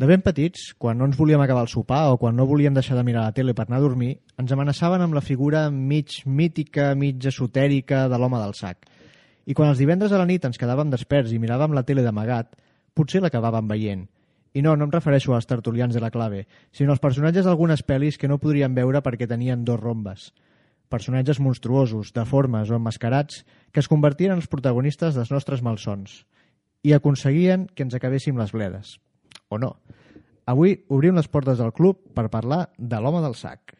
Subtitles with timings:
[0.00, 2.94] De ben petits, quan no ens volíem acabar el sopar o quan no volíem deixar
[2.96, 6.94] de mirar la tele per anar a dormir, ens amenaçaven amb la figura mig mítica,
[6.96, 8.88] mig esotèrica de l'home del sac.
[9.44, 12.56] I quan els divendres a la nit ens quedàvem desperts i miràvem la tele d'amagat,
[12.96, 14.06] potser l'acabàvem veient.
[14.56, 18.16] I no, no em refereixo als tertulians de la clave, sinó als personatges d'algunes pel·lis
[18.16, 20.30] que no podríem veure perquè tenien dos rombes.
[20.88, 26.22] Personatges monstruosos, deformes o emmascarats que es convertien en els protagonistes dels nostres malsons
[26.80, 28.96] i aconseguien que ens acabéssim les bledes
[29.50, 29.74] o no.
[30.50, 33.76] Avui obrim les portes del club per parlar de l'home del sac.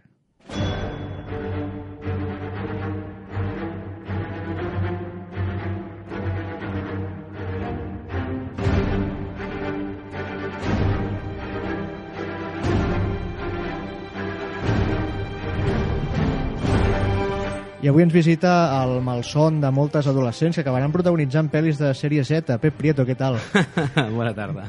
[17.80, 18.50] I avui ens visita
[18.82, 22.58] el malson de moltes adolescents que acabaran protagonitzant pel·lis de sèrie Z.
[22.60, 23.38] Pep Prieto, què tal?
[24.18, 24.66] Bona tarda.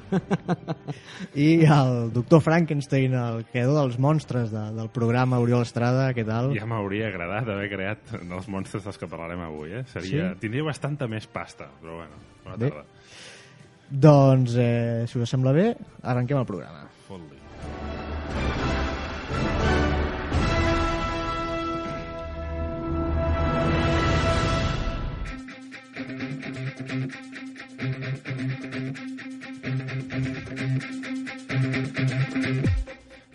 [1.36, 6.54] I el doctor Frankenstein, el creador dels monstres de, del programa Oriol Estrada, què tal?
[6.56, 9.84] Ja m'hauria agradat haver creat els monstres dels que parlarem avui, eh?
[9.92, 10.32] Seria...
[10.32, 10.46] Sí?
[10.46, 12.72] Tindria bastanta més pasta, però bueno, bona Bé.
[12.72, 12.88] tarda.
[14.08, 15.68] Doncs, eh, si us sembla bé,
[16.08, 16.88] arrenquem el programa.
[17.10, 17.44] Fot-li.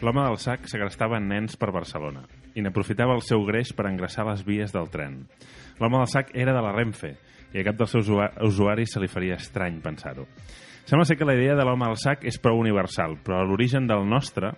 [0.07, 2.21] L'home del sac segrestava nens per Barcelona
[2.55, 5.17] i n'aprofitava el seu greix per engraçar les vies del tren.
[5.81, 7.17] L'home del sac era de la Renfe
[7.51, 10.29] i a cap dels seus usua- usuaris se li faria estrany pensar-ho.
[10.87, 14.07] Sembla ser que la idea de l'home del sac és prou universal, però l'origen del
[14.07, 14.53] nostre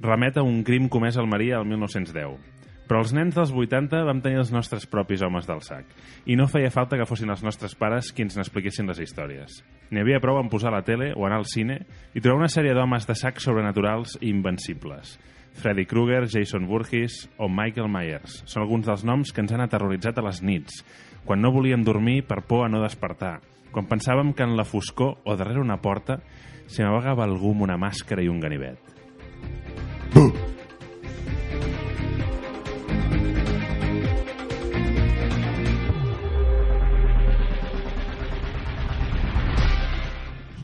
[0.00, 2.55] remet a un crim comès al Maria el 1910.
[2.86, 5.88] Però els nens dels 80 vam tenir els nostres propis homes del sac
[6.30, 9.58] i no feia falta que fossin els nostres pares qui ens n'expliquessin les històries.
[9.90, 11.80] N'hi havia prou en posar la tele o anar al cine
[12.14, 15.16] i trobar una sèrie d'homes de sac sobrenaturals i invencibles.
[15.56, 20.20] Freddy Krueger, Jason Voorhees o Michael Myers són alguns dels noms que ens han aterroritzat
[20.20, 20.82] a les nits,
[21.26, 23.40] quan no volíem dormir per por a no despertar,
[23.72, 26.20] quan pensàvem que en la foscor o darrere una porta
[26.68, 28.85] s'hi amagava algú amb una màscara i un ganivet.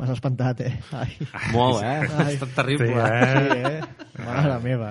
[0.02, 0.72] M'has espantat, eh?
[0.98, 1.12] Ai,
[1.54, 2.08] Molt, eh?
[2.10, 2.32] Ha Ai.
[2.34, 2.88] estat terrible.
[2.90, 3.36] Sí, eh?
[3.38, 4.24] sí, eh?
[4.26, 4.88] Mare meva.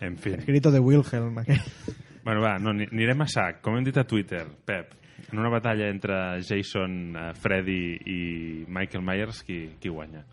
[0.00, 0.30] En fi.
[0.38, 1.60] El grito de Wilhelm, aquell.
[2.24, 3.60] Bueno, va, no, ni- anirem a sac.
[3.60, 4.94] Com hem dit a Twitter, Pep,
[5.30, 8.18] en una batalla entre Jason, uh, Freddy i
[8.66, 10.24] Michael Myers, qui, qui guanya?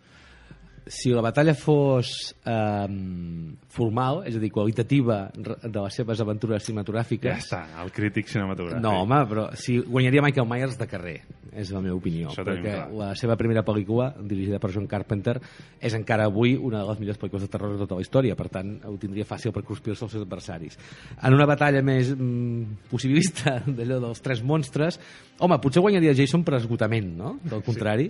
[0.85, 6.67] Si la batalla fos um, formal, és a dir, qualitativa de les seves aventures Ja
[6.67, 7.45] cinematogràfiques...
[7.45, 8.83] està, el crític cinematogràfic.
[8.83, 11.15] No, home, però si guanyaria Michael Myers de carrer,
[11.55, 12.33] és la meva opinió.
[12.33, 15.37] Això perquè la seva primera pel·lícula, dirigida per John Carpenter,
[15.79, 18.49] és encara avui una de les millors pel·lícules de terror de tota la història, per
[18.51, 20.79] tant, ho tindria fàcil per cruspir-se els seus adversaris.
[21.21, 24.99] En una batalla més mm, possibilista, d'allò dels tres monstres,
[25.39, 27.37] home, potser guanyaria Jason per esgotament, no?
[27.43, 28.09] Del contrari,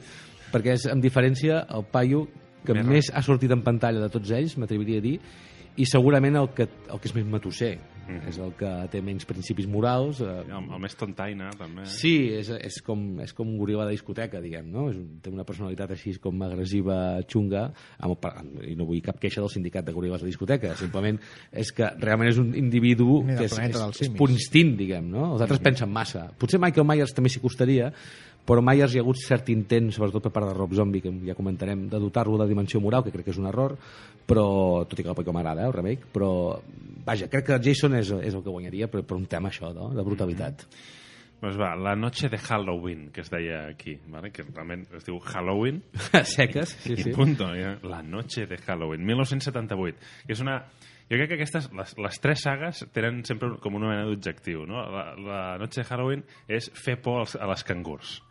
[0.53, 2.25] perquè és, amb diferència, el paio
[2.65, 5.19] que Més més, ha sortit en pantalla de tots ells, m'atreviria a dir,
[5.75, 8.27] i segurament el que, el que és més matusser, Mhm.
[8.27, 10.19] és el que té menys principis morals.
[10.19, 11.85] Eh, El, el més tontaina, també.
[11.85, 14.89] Sí, és, és, com, és com un goril·la de discoteca, diguem, no?
[14.91, 19.17] És, un- té una personalitat així com agressiva, xunga, amb, amb, i no vull cap
[19.21, 21.17] queixa del sindicat de goril·les de discoteca, simplement
[21.53, 24.17] és que realment és un individu Mira, que és, és, és simis.
[24.19, 25.31] pur instint, diguem, no?
[25.33, 26.27] Els altres pensen massa.
[26.37, 27.93] Potser Michael Myers també s'hi costaria,
[28.47, 31.35] però Myers hi ha hagut cert intent, sobretot per part de Rob Zombie, que ja
[31.37, 33.77] comentarem, de dotar-lo de dimensió moral, que crec que és un error,
[34.27, 34.47] però,
[34.89, 36.31] tot i que pel·lícula m'agrada, eh, el remake, però,
[37.05, 39.93] vaja, crec que Jason és, és el que guanyaria per, per un tema això, no?
[39.95, 40.67] de brutalitat.
[41.43, 44.31] Doncs va, la noche de Halloween, que es deia aquí, vale?
[44.31, 45.81] que realment es diu Halloween,
[46.35, 47.11] Seques, sí, i sí.
[47.11, 47.49] punto.
[47.51, 47.73] Ja.
[47.83, 49.99] La noche de Halloween, 1978.
[50.23, 50.61] Que és una...
[51.09, 54.63] Jo crec que aquestes, les, les tres sagues, tenen sempre com una mena d'objectiu.
[54.69, 54.85] No?
[54.87, 58.21] La, la noche de Halloween és fer por als, a les cangurs.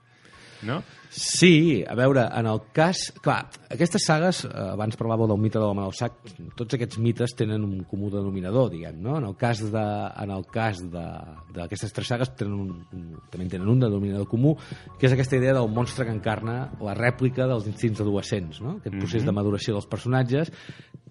[0.63, 0.83] No?
[1.13, 3.11] Sí, a veure, en el cas...
[3.21, 3.43] Clar,
[3.75, 6.15] aquestes sagues, eh, abans parlàveu del mite de l'home del sac,
[6.57, 9.19] tots aquests mites tenen un comú denominador, diguem, no?
[9.21, 9.85] En el cas de,
[10.25, 11.05] en el cas de,
[11.59, 14.55] d'aquestes tres sagues tenen un, un, també en tenen un denominador comú,
[14.97, 18.79] que és aquesta idea del monstre que encarna la rèplica dels instints adolescents, no?
[18.81, 20.49] Aquest procés de maduració dels personatges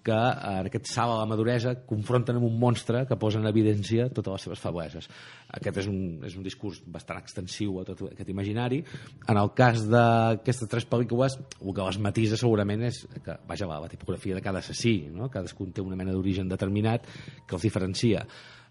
[0.02, 4.08] que en aquest salt a la maduresa confronten amb un monstre que posa en evidència
[4.10, 5.08] totes les seves febleses.
[5.54, 8.82] Aquest és un, és un discurs bastant extensiu a tot aquest imaginari.
[9.30, 13.80] En el cas d'aquestes tres pel·lícules, el que les matisa segurament és que, vaja, la,
[13.84, 15.30] la tipografia de cada assassí, no?
[15.32, 17.06] cadascun té una mena d'origen determinat
[17.46, 18.24] que els diferencia.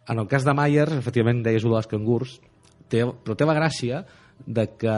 [0.09, 2.39] En el cas de Myers, efectivament, deies ho dels cangurs,
[2.89, 4.03] té, però té la gràcia
[4.45, 4.95] de que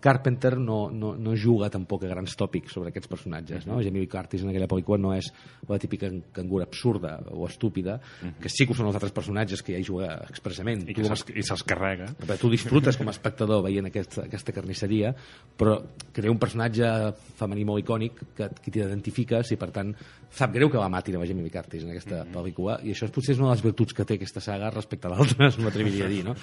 [0.00, 3.66] Carpenter no, no, no juga tampoc a grans tòpics sobre aquests personatges.
[3.68, 3.80] No?
[3.82, 5.30] Jamie Lee Curtis en aquella pel·lícula no és
[5.68, 7.98] la típica cangura absurda o estúpida,
[8.40, 10.84] que sí que ho són els altres personatges que ja hi juga expressament.
[10.88, 11.06] I Tu
[11.38, 12.10] i se'ls carrega.
[12.24, 15.14] Bé, tu disfrutes com a espectador veient aquesta, aquesta carnisseria,
[15.58, 15.78] però
[16.14, 16.90] crea un personatge
[17.38, 19.94] femení molt icònic que, que t'identifiques i, per tant,
[20.34, 23.06] sap greu que la matin a la Jamie Lee Curtis en aquesta pel·lícula i això
[23.06, 26.08] és, potser és una de les virtuts que té aquesta saga respecte a d'altres, m'atreviria
[26.08, 26.34] a dir, no?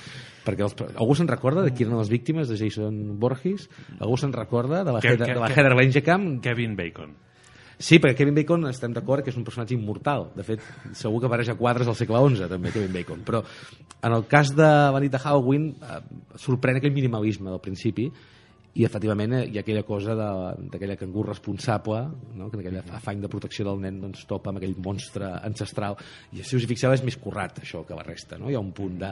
[0.46, 3.70] Perquè els, algú se'n recorda de qui eren les víctimes de Jason Voorhees?
[4.00, 6.42] Algú se'n recorda de la, Que- Heather, que- de la que- Heather Langenkamp?
[6.42, 7.16] Kevin Bacon.
[7.82, 10.30] Sí, perquè Kevin Bacon estem d'acord que és un personatge immortal.
[10.36, 10.62] De fet,
[10.94, 13.24] segur que apareix a quadres al segle XI, també, Kevin Bacon.
[13.26, 13.44] Però
[14.04, 16.02] en el cas de la nit de Halloween eh,
[16.38, 18.12] sorprèn aquell minimalisme del principi
[18.74, 22.06] i efectivament eh, hi ha aquella cosa de- d'aquella cangur responsable
[22.40, 22.50] no?
[22.50, 25.98] que aquell afany de protecció del nen doncs, topa amb aquell monstre ancestral
[26.32, 28.50] i si us hi fixeu és més currat això que la resta no?
[28.50, 29.10] hi ha un punt de,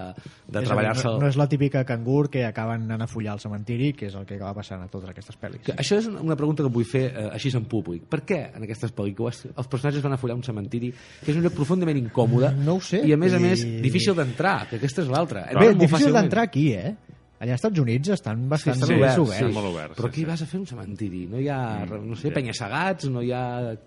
[0.48, 3.92] de treballar-se no, no és la típica cangur que acaben anant a follar al cementiri,
[3.94, 5.62] que és el que acaba passant a totes aquestes pel·lis.
[5.66, 8.04] Que això és una pregunta que vull fer eh, així en públic.
[8.10, 11.44] Per què en aquestes pel·lícules els personatges van a follar un cementiri que és un
[11.44, 13.02] lloc profundament incòmode No ho sé.
[13.04, 15.46] i a més a I- més difícil d'entrar, que aquesta és l'altra.
[15.60, 16.96] Bé, difícil d'entrar aquí, eh?
[17.40, 19.40] Allà als Estats Units estan bastant estan sí, oberts, oberts.
[19.40, 19.54] sí.
[19.56, 20.28] molt oberts, Però aquí sí.
[20.28, 21.22] vas a fer un cementiri.
[21.32, 22.34] No hi ha, no sé, ja.
[22.36, 23.44] penya-segats, no hi ha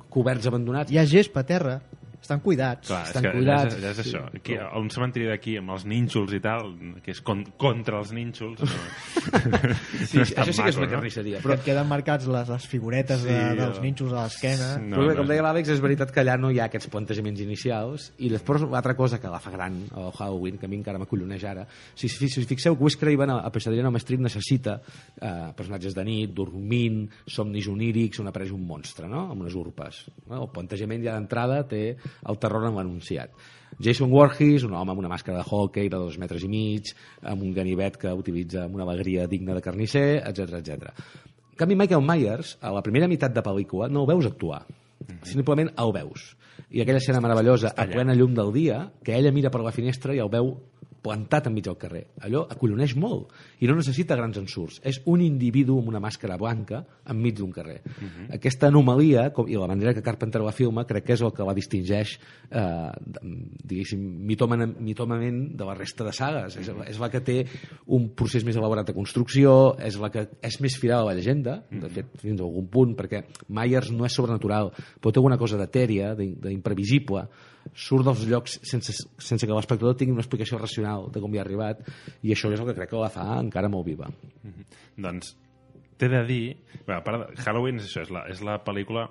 [0.08, 0.92] coberts abandonats.
[0.94, 1.74] Hi ha gespa a terra,
[2.22, 2.86] estan cuidats.
[2.88, 3.74] Clar, és Estan que ja cuidats.
[3.74, 4.08] és, ja és Sí.
[4.08, 4.22] això.
[4.38, 6.72] Aquí, un cementiri d'aquí amb els nínxols i tal,
[7.02, 8.66] que és con contra els nínxols, no,
[10.06, 10.92] Sí, no és això sí que és una no?
[10.96, 11.38] carnisseria.
[11.42, 14.68] Però Però, et queden marcats les, les figuretes de, Sí, dels o- nínxols a l'esquena.
[14.78, 16.64] No, però bé, no com és- deia l'Àlex, és veritat que allà no hi ha
[16.70, 20.68] aquests plantejaments inicials i després l'altra cosa que la fa gran el Halloween, que a
[20.68, 24.20] mi encara m'acolloneix ara si, si, si fixeu, Wes Craven a, a Pesadilla Elm Street
[24.20, 24.80] necessita
[25.20, 29.26] eh, personatges de nit, dormint somnis onírics, on apareix un monstre no?
[29.32, 30.42] amb unes urpes no?
[30.42, 31.96] el plantejament ja d'entrada té
[32.28, 33.34] el terror en l'anunciat
[33.80, 36.92] Jason Voorhees, un home amb una màscara de hockey de dos metres i mig,
[37.22, 40.92] amb un ganivet que utilitza amb una alegria digna de carnisser, etc etc.
[41.52, 44.62] En canvi, Michael Myers, a la primera meitat de pel·lícula, no el veus actuar.
[45.28, 46.32] Simplement el veus.
[46.70, 50.14] I aquella escena meravellosa, a plena llum del dia, que ella mira per la finestra
[50.14, 50.54] i el veu
[51.02, 52.04] plantat enmig del carrer.
[52.22, 54.80] Allò acolloneix molt i no necessita grans ensurts.
[54.86, 57.80] És un individu amb una màscara blanca enmig d'un carrer.
[58.30, 61.42] Aquesta anomalia, com, i la manera que Carpenter la filma, crec que és el que
[61.44, 62.16] la distingeix
[62.50, 62.90] eh,
[63.64, 66.56] diguéssim, mitòman- mitòmament de la resta de sagues.
[66.62, 67.38] És, és la que té
[67.86, 71.64] un procés més elaborat de construcció, és la que és més fidel a la llegenda,
[71.70, 74.70] de fet, fins a algun punt, perquè Myers no és sobrenatural,
[75.00, 77.26] però té alguna cosa d'etèria, d'im- d'imprevisible,
[77.74, 81.46] surt dels llocs sense, sense que l'espectador tingui una explicació racional de com hi ha
[81.46, 81.80] arribat,
[82.22, 84.10] i això és el que crec que la fa encara molt viva.
[84.96, 85.36] Doncs
[85.98, 86.44] t'he de dir...
[86.86, 89.08] Bé, a part de Halloween és això, és la, és la pel·lícula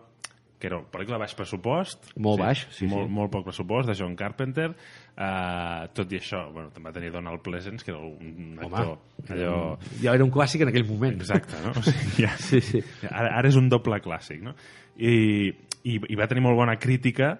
[0.61, 2.11] que era una pel·lícula baix pressupost.
[2.21, 3.15] Molt baix, sí, molt, sí.
[3.17, 4.67] molt poc pressupost, de John Carpenter.
[5.15, 9.55] Uh, tot i això, bueno, també va tenir Donald Pleasence, que era un actor allò...
[10.03, 11.17] Ja era un clàssic en aquell moment.
[11.25, 11.73] Exacte, no?
[11.81, 12.83] O sigui, ja, Sí, sí.
[13.09, 14.53] Ara, ara és un doble clàssic, no?
[15.01, 15.15] I,
[15.81, 17.33] i, i va tenir molt bona crítica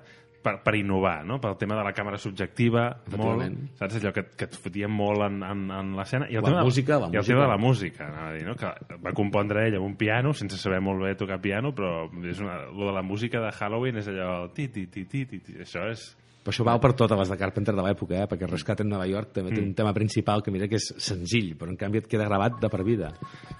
[0.43, 1.39] per, per innovar, no?
[1.41, 3.43] Pel tema de la càmera subjectiva, molt,
[3.79, 3.97] saps?
[3.99, 6.27] Allò que, que et fotia molt en, en, en l'escena.
[6.29, 7.33] I el La tema de- música, la I el música.
[7.33, 8.55] tema de la música, anava a dir, no?
[8.59, 8.71] Que
[9.05, 12.59] va compondre ell amb un piano, sense saber molt bé tocar piano, però és una,
[12.71, 14.47] lo de la música de Halloween és allò...
[14.53, 15.57] Ti, ti, ti, ti, ti, ti.
[15.61, 16.07] Això és...
[16.41, 18.25] Però això val per totes les de Carpenter de l'època, eh?
[18.27, 21.51] perquè Rescat en Nova York també té un tema principal que mira que és senzill,
[21.59, 23.11] però en canvi et queda gravat de per vida.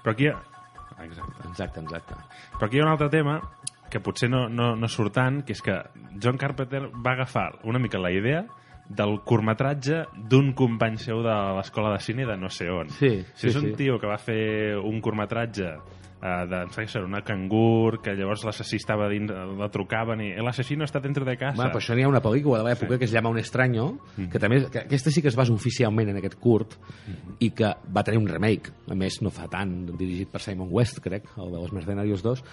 [0.01, 0.25] Però aquí...
[0.25, 0.42] hi ha-
[1.01, 1.48] Exacte.
[1.50, 2.16] Exacte, exacte.
[2.60, 3.39] Però aquí hi ha un altre tema
[3.91, 5.77] que potser no, no, no surt tant, que és que
[6.23, 8.45] John Carpenter va agafar una mica la idea
[8.91, 12.91] del curtmetratge d'un company seu de l'escola de cine de no sé on.
[12.91, 13.75] Sí, si és sí, un sí.
[13.79, 18.79] tio que va fer un curtmetratge uh, de, em sembla una cangur, que llavors l'assassí
[18.81, 21.57] estava dins, la trucaven i l'assassí no està dentro de casa.
[21.60, 23.00] Bueno, però això n'hi ha una pel·lícula de l'època sí.
[23.00, 23.88] que es llama Un extraño,
[24.31, 26.77] que també, que aquesta sí que es basa oficialment en aquest curt
[27.39, 31.00] i que va tenir un remake, a més no fa tant, dirigit per Simon West,
[31.03, 32.43] crec, el de Los Mercenarios 2,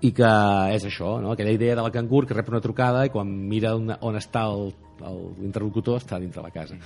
[0.00, 0.28] i que
[0.74, 1.32] és això, no?
[1.32, 4.44] aquella idea de la cangur que rep una trucada i quan mira on, on està
[4.46, 6.76] el- l'interlocutor està dintre la casa.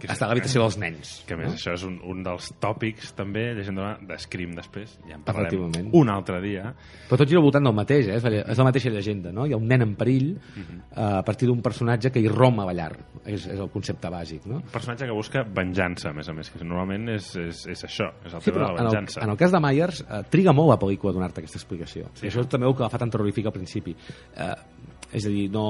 [0.00, 1.10] Que Està a l'habitació dels nens.
[1.28, 5.16] Que a més, això és un, un dels tòpics també, llegenda de Scream després, ja
[5.18, 6.72] en parlarem un altre dia.
[7.08, 8.16] Però tot gira al voltant del mateix, eh?
[8.16, 9.32] és, la, és la mateixa llegenda.
[9.32, 9.44] No?
[9.46, 10.80] Hi ha un nen en perill Mhm.
[10.96, 12.92] eh, a partir d'un personatge que irromp a la llar.
[13.24, 14.46] És, és el concepte bàsic.
[14.46, 14.56] No?
[14.56, 18.10] Un personatge que busca venjança, a més a més, que normalment és, és, és això,
[18.24, 19.20] és el Sí, tema de la en el, venjança.
[19.22, 22.24] en el cas de Myers eh, triga molt la pel·lícula a donar-te aquesta explicació sí.
[22.26, 24.54] i això també el que la fa tan terrorífica al principi eh,
[25.12, 25.64] és a dir, no...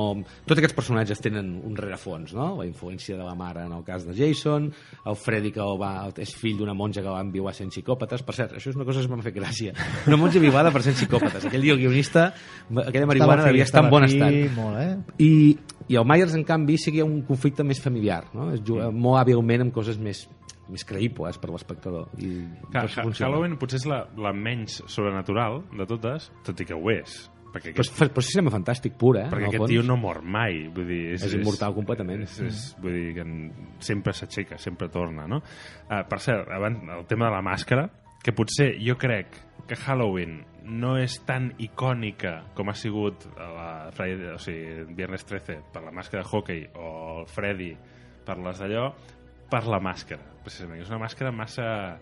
[0.46, 2.50] tots aquests personatges tenen un rerefons, no?
[2.58, 4.68] La influència de la mare en el cas de Jason,
[5.06, 8.24] el Freddy que va, és fill d'una monja que va enviar sent psicòpates.
[8.26, 9.74] Per cert, això és una cosa que m'ha fet gràcia.
[10.10, 11.48] Una monja vivada per sent psicòpates.
[11.48, 12.30] Aquell dia el guionista,
[12.84, 14.36] aquella marihuana devia estar en bon estat.
[14.56, 15.24] Molt, eh?
[15.24, 15.32] I,
[15.90, 18.50] I el Myers, en canvi, sí que hi ha un conflicte més familiar, no?
[18.54, 20.26] Es juga molt hàbilment amb coses més
[20.70, 22.08] més creïbles per l'espectador.
[22.22, 23.10] I Clar, Ha-.
[23.26, 27.24] Halloween potser és la, la menys sobrenatural de totes, tot i que ho és.
[27.52, 29.26] Perquè aquest, és- però és cinema fantàstic pur, eh?
[29.30, 29.70] perquè aquest fons.
[29.70, 30.68] tio no mor mai.
[30.68, 32.22] Vull dir, és, És immortal completament.
[32.22, 33.24] És, és, vull dir que
[33.80, 35.42] sempre s'aixeca, sempre torna, no?
[35.90, 37.88] Uh, per cert, abans, el tema de la màscara,
[38.22, 39.34] que potser jo crec
[39.66, 45.56] que Halloween no és tan icònica com ha sigut la Friday, o sigui, Viernes 13
[45.72, 47.70] per la màscara de hockey o el Freddy
[48.26, 48.90] per les d'allò,
[49.50, 50.82] per la màscara, precisament.
[50.82, 51.98] És una màscara massa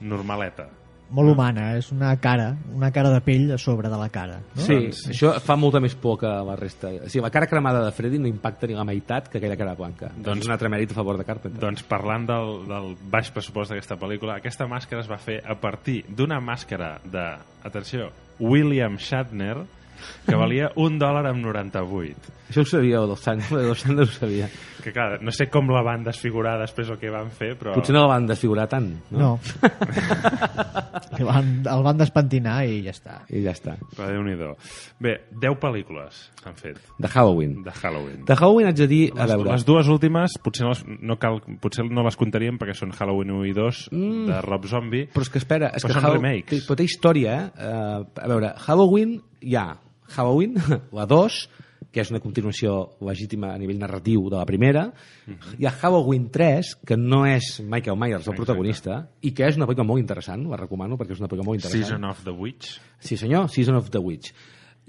[0.00, 0.68] normaleta.
[1.10, 4.42] Molt humana, és una cara, una cara de pell a sobre de la cara.
[4.54, 4.60] No?
[4.60, 6.90] Sí, Doncs- això fa molta més por que la resta.
[6.90, 9.74] O sigui, la cara cremada de Freddy no impacta ni la meitat que aquella cara
[9.78, 10.10] blanca.
[10.12, 11.60] Doncs, Doncs- és un altre mèrit a favor de Carpenter.
[11.62, 16.02] Doncs parlant del, del baix pressupost d'aquesta pel·lícula, aquesta màscara es va fer a partir
[16.08, 17.26] d'una màscara de,
[17.64, 19.56] atenció, William Shatner,
[20.26, 22.36] que valia un dòlar amb 98.
[22.48, 24.48] Això ho sabia, el Sanders, el Sanders ho sabia.
[24.82, 27.74] Que clar, no sé com la van desfigurar després el que van fer, però...
[27.76, 29.18] Potser no la van desfigurar tant, no?
[29.18, 29.30] No.
[31.16, 33.20] que van, el van despentinar i ja està.
[33.32, 33.74] I ja està.
[33.96, 34.36] Però déu nhi
[35.02, 37.62] Bé, 10 pel·lícules s'han fet De Halloween.
[37.64, 38.24] de Halloween.
[38.28, 39.52] De Halloween haig de dir, a les, veure...
[39.52, 43.34] les dues últimes potser no, les, no cal, potser no les contaríem perquè són Halloween
[43.34, 44.24] 1 i 2 mm.
[44.30, 46.64] de Rob Zombie Però és que espera, és Però que són Hall- remakes.
[46.68, 47.68] Però té història, eh?
[47.68, 49.68] Uh, A veure, Halloween hi ha
[50.14, 50.56] Halloween,
[50.98, 51.40] la 2,
[51.92, 54.88] que és una continuació legítima a nivell narratiu de la primera.
[55.58, 58.42] Hi ha Halloween 3, que no és Michael Myers el Exacte.
[58.42, 61.60] protagonista, i que és una pel·lícula molt interessant, la recomano perquè és una pel·lícula molt
[61.62, 61.86] interessant.
[61.86, 64.32] Season of the Witch Sí, senyor, Season of the Witch.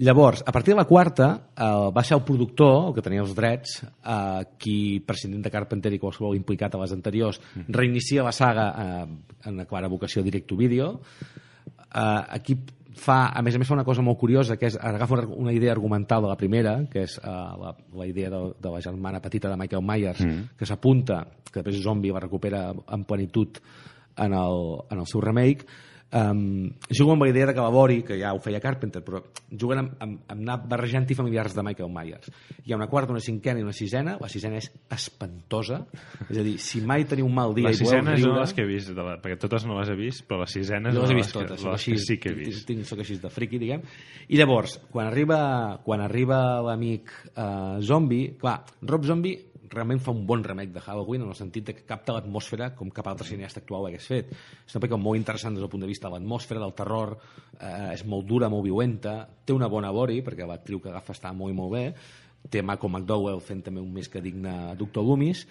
[0.00, 3.34] Llavors, a partir de la quarta, eh, va ser el productor, el que tenia els
[3.36, 8.64] drets, eh, qui, prescindint de Carpenter i qualsevol implicat a les anteriors, reinicia la saga
[8.70, 9.06] eh,
[9.44, 10.94] en la clara vocació direct-to-video.
[11.94, 12.56] Eh, aquí
[13.00, 15.54] fa, a més a més fa una cosa molt curiosa, que és agafa una, una
[15.56, 19.22] idea argumental de la primera, que és uh, la, la idea de, de la germana
[19.24, 20.56] petita de Michael Myers, mm.
[20.60, 23.60] que s'apunta, que després Zombie la recupera en plenitud
[24.20, 25.66] en el, en el seu remake,
[26.12, 29.22] um, juguen amb la idea de que la Bori, que ja ho feia Carpenter, però
[29.50, 32.30] juguen amb, amb, amb anar barrejant-hi familiars de Michael Myers.
[32.64, 34.16] Hi ha una quarta, una cinquena i una sisena.
[34.20, 35.82] La sisena és espantosa.
[36.28, 38.54] És a dir, si mai teniu un mal dia la sisena és una de les
[38.56, 40.96] que he vist de la, perquè totes no les he vist però la sisena és
[40.96, 42.86] una les he vist les, totes, que, les així, que sí que he vist Tinc,
[42.88, 43.84] soc així de friqui, diguem.
[44.30, 45.40] I llavors, quan arriba,
[45.84, 51.22] quan arriba l'amic uh, Zombie, clar, Rob Zombie realment fa un bon remake de Halloween
[51.24, 54.32] en el sentit de que capta l'atmosfera com cap altre cineasta actual hagués fet.
[54.32, 57.16] És una pel·lícula molt interessant des del punt de vista de l'atmosfera, del terror,
[57.58, 61.32] eh, és molt dura, molt violenta, té una bona body, perquè l'actriu que agafa està
[61.32, 61.84] molt i molt bé,
[62.50, 65.46] té Malcolm McDowell fent també un més que digne Doctor Loomis,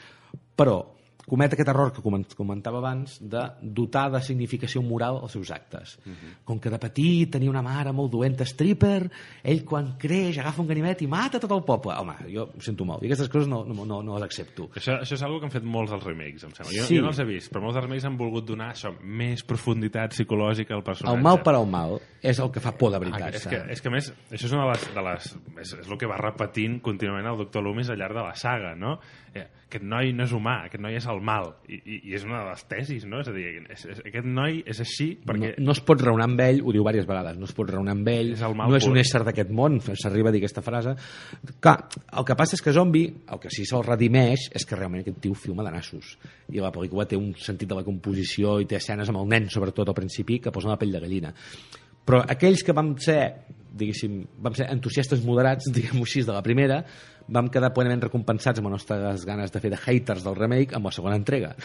[0.57, 0.81] però
[1.29, 5.97] comet aquest error que comen- comentava abans de dotar de significació moral els seus actes.
[6.05, 6.33] Uh -huh.
[6.43, 9.09] Com que de petit tenia una mare molt doenta stripper,
[9.43, 11.93] ell quan creix agafa un ganivet i mata tot el poble.
[11.93, 13.03] Home, jo ho sento molt.
[13.03, 14.69] I aquestes coses no, no, no, no les accepto.
[14.75, 16.73] això, això és una que han fet molts dels remakes, em sembla.
[16.73, 16.95] Jo, Sí.
[16.97, 20.11] jo no els he vist, però molts dels remakes han volgut donar això, més profunditat
[20.11, 21.17] psicològica al personatge.
[21.17, 23.35] El mal per al mal és el que fa por de Ah, veritat.
[23.35, 24.93] és, que, és que a més, això és una de les...
[24.93, 28.21] De les és, és el que va repetint contínuament el doctor Loomis al llarg de
[28.23, 28.99] la saga, no?
[29.33, 31.51] Eh, aquest noi no és humà, aquest noi és el mal.
[31.69, 33.19] I, i, i és una de les tesis, no?
[33.21, 35.51] És a dir, és, és, aquest noi és així perquè...
[35.59, 37.93] no, no es pot raonar amb ell, ho diu diverses vegades, no es pot raonar
[37.93, 39.03] amb ell, És el mal no és un pur.
[39.03, 40.95] ésser d'aquest món, s'arriba a dir aquesta frase.
[41.61, 41.75] Clar,
[42.17, 45.21] el que passa és que Zombie, el que sí se'l redimeix és que realment aquest
[45.21, 46.15] tio filma de nassos.
[46.49, 49.51] I la pel·lícula té un sentit de la composició i té escenes amb el nen,
[49.53, 51.35] sobretot al principi, que posen la pell de gallina.
[52.09, 53.21] Però aquells que vam ser,
[53.77, 56.81] diguéssim, vam ser entusiastes moderats, diguem-ho així, de la primera,
[57.31, 60.85] vam quedar plenament recompensats amb les nostres ganes de fer de haters del remake amb
[60.89, 61.55] la segona entrega.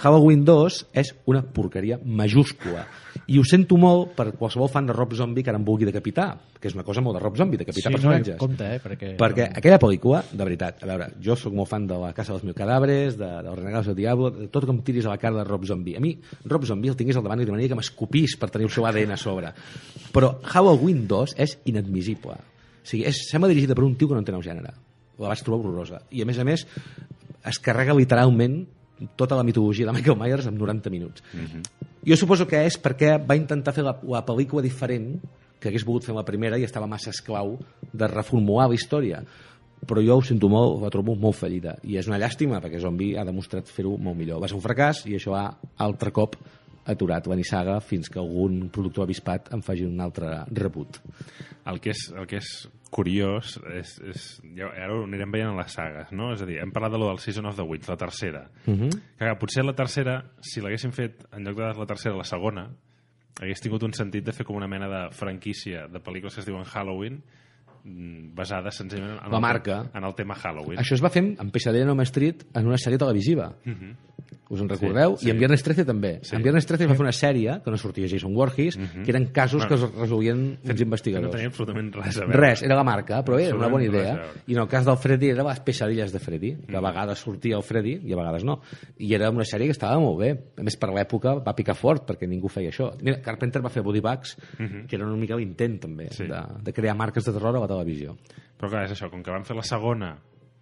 [0.00, 2.86] Halloween 2 és una porqueria majúscula.
[3.26, 6.28] I ho sento molt per qualsevol fan de Rob Zombie que ara em vulgui decapitar,
[6.60, 8.36] que és una cosa molt de Rob Zombie, decapitar Sí, no, personatges.
[8.38, 11.98] compte, eh, perquè- perquè aquella pel·lícula, de veritat, a veure, jo sóc molt fan de
[11.98, 15.10] La Casa dels Mil Cadàveres, de, dels Renegados del Diablo, de tot com tiris a
[15.10, 15.96] la cara de Rob Zombie.
[15.96, 18.70] A mi, Rob Zombie el tingués al davant i demanaria que m'escopís per tenir el
[18.70, 19.52] seu ADN a sobre.
[20.12, 22.32] Però Halloween 2 és inadmissible.
[22.32, 24.72] O sigui, és, sembla dirigida per un tio que no entén el gènere.
[25.20, 26.02] La vaig trobar horrorosa.
[26.10, 26.66] I, a més a més,
[27.46, 28.62] es carrega literalment
[29.16, 31.22] tota la mitologia de Michael Myers en 90 minuts.
[31.32, 31.62] Mm -hmm.
[32.06, 35.20] Jo suposo que és perquè va intentar fer la, la pel·lícula diferent
[35.60, 37.58] que hagués volgut fer la primera i estava massa esclau
[37.92, 39.24] de reformular la història
[39.86, 43.16] però jo ho sento molt, la trobo molt fallida i és una llàstima perquè Zombie
[43.18, 45.46] ha demostrat fer-ho molt millor va ser un fracàs i això ha
[45.78, 46.36] altre cop
[46.86, 51.00] aturat la nissaga fins que algun productor avispat en faci un altre reboot.
[51.66, 54.22] El que és, el que és curiós és, és
[54.56, 56.32] ja, ara ho anirem veient en les sagues, no?
[56.34, 58.48] És a dir, hem parlat de lo del Season of the Witch, la tercera.
[58.66, 58.88] Uh Mhm.
[58.88, 59.00] -huh.
[59.18, 62.68] que, potser la tercera, si l'haguessin fet en lloc de la tercera, la segona,
[63.40, 66.46] hagués tingut un sentit de fer com una mena de franquícia de pel·lícules que es
[66.46, 67.22] diuen Halloween
[67.84, 69.90] mm, basada senzillament en, La el, marca.
[69.94, 70.78] en el tema Halloween.
[70.78, 73.54] Això es va fer en Pesadilla en Elm Street en una sèrie televisiva.
[74.50, 75.12] Us en recordeu?
[75.16, 75.38] Sí, I en sí.
[75.38, 76.18] Viernes 13 també.
[76.26, 76.34] Sí.
[76.34, 79.28] En Viernes 13 es va fer una sèrie, que no sortia Jason Voorhees, que eren
[79.30, 81.30] casos que es resolien uns No investigadors.
[81.30, 82.36] tenia absolutament res a veure.
[82.40, 84.16] Res, era la marca, però era una bona idea.
[84.48, 87.56] I en el cas del Freddy era les pesadilles de Freddy, que a vegades sortia
[87.56, 88.58] el Freddy i a vegades no.
[88.98, 90.32] I era una sèrie que estava molt bé.
[90.58, 92.90] A més, per l'època va picar fort, perquè ningú feia això.
[93.00, 96.26] Mira, Carpenter va fer Body Bags, que era una mica l'intent, també, Sí.
[96.26, 98.16] de, de crear marques de terror a la televisió.
[98.58, 100.16] Però clar, és això, com que van fer la segona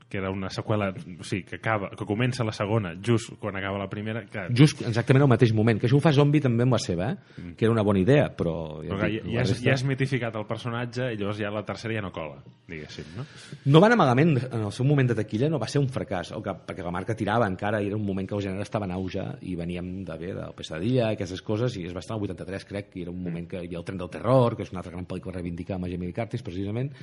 [0.08, 0.88] que era una seqüela,
[1.20, 4.80] o sigui, que, acaba, que comença la segona just quan acaba la primera, que, Just
[4.88, 7.50] exactament al mateix moment, que això ho fa Zombie també amb la seva, eh?
[7.58, 8.54] que era una bona idea, però...
[8.80, 11.50] però et clar, dic, ja, ja, resta- ja has mitificat el personatge i llavors ja
[11.52, 12.38] la tercera ja no cola,
[12.68, 13.26] diguéssim, no?
[13.68, 16.32] No va anar malament, en el seu moment de taquilla no va ser un fracàs,
[16.32, 18.88] o que, perquè la marca tirava encara, i era un moment que el gènere estava
[18.88, 22.24] en auge, i veníem de bé, del Pesadilla, aquestes coses, i es va estar al
[22.24, 24.72] 83, crec, i era un moment que hi havia el Tren del Terror, que és
[24.72, 26.94] una altra gran pel·lícula reivindicada amb Jamie Lee Curtis, precisament,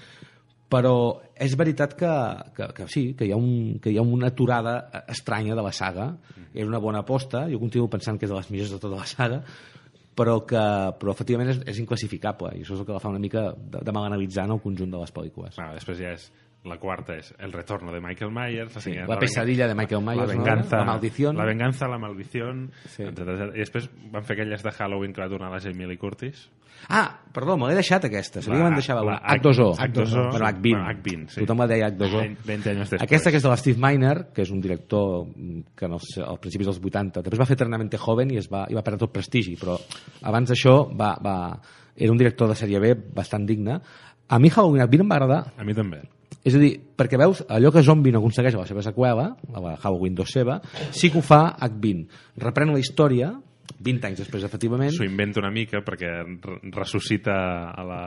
[0.71, 0.95] però
[1.35, 2.11] és veritat que,
[2.55, 5.73] que, que sí, que hi, ha un, que hi ha una aturada estranya de la
[5.75, 6.09] saga,
[6.53, 9.09] era una bona aposta, jo continuo pensant que és de les millors de tota la
[9.09, 9.41] saga,
[10.15, 10.63] però que
[10.99, 12.53] però efectivament és, és inclassificable.
[12.55, 14.91] I això és el que la fa una mica de, de mal en el conjunt
[14.91, 15.59] de les pel·lícules.
[15.59, 16.29] Ah, després ja és
[16.65, 20.27] la quarta és El retorno de Michael Myers, la, Sí, la pesadilla de Michael Myers,
[20.27, 20.43] la no?
[20.43, 21.37] venganza, La maldición.
[21.37, 23.03] la venganza, la maldición, Sí.
[23.03, 23.51] etcètera.
[23.55, 26.49] i després van fer aquelles de Halloween que va donar la Jamie Lee Curtis.
[26.89, 28.41] Ah, perdó, me l'he deixat aquesta.
[28.41, 29.21] Sabia La- que me'n deixava la una.
[29.33, 29.75] H2O.
[29.79, 30.29] H2O.
[30.31, 30.61] Bueno, H20.
[30.61, 31.39] Bueno, H20, sí.
[31.41, 32.37] Tothom la deia H2O.
[32.45, 33.01] 20 anys després.
[33.01, 35.25] Aquesta que és de l'Steve Miner, que és un director
[35.75, 38.65] que no sé, als principis dels 80, després va fer Eternamente Joven i, es va,
[38.69, 39.79] i va perdre tot prestigi, però
[40.21, 41.59] abans d'això va, va,
[41.95, 43.79] era un director de sèrie B bastant digne.
[44.27, 46.01] A mi Halloween H20 em va agradar, A mi també.
[46.45, 49.63] És a dir, perquè veus, allò que Zombie no aconsegueix a la seva seqüela, a
[49.63, 50.59] la Halloween 2 seva,
[50.93, 52.05] sí que ho fa H20.
[52.45, 53.33] Reprèn la història,
[53.81, 57.35] 20 anys després, efectivament, S'ho inventa una mica perquè re- ressuscita
[57.73, 58.01] a la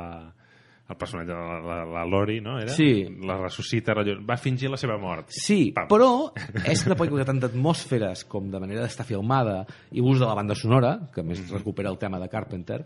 [0.89, 2.55] el personatge, la, la, la Lori, no?
[2.59, 2.73] Era?
[2.73, 3.05] Sí.
[3.29, 3.93] La ressuscita,
[4.25, 5.27] va fingir la seva mort.
[5.29, 5.85] Sí, Pam.
[5.91, 6.31] però
[6.73, 9.59] és una pel·lícula que tant d'atmosferes com de manera d'estar filmada
[9.93, 12.81] i ús de la banda sonora, que més recupera el tema de Carpenter,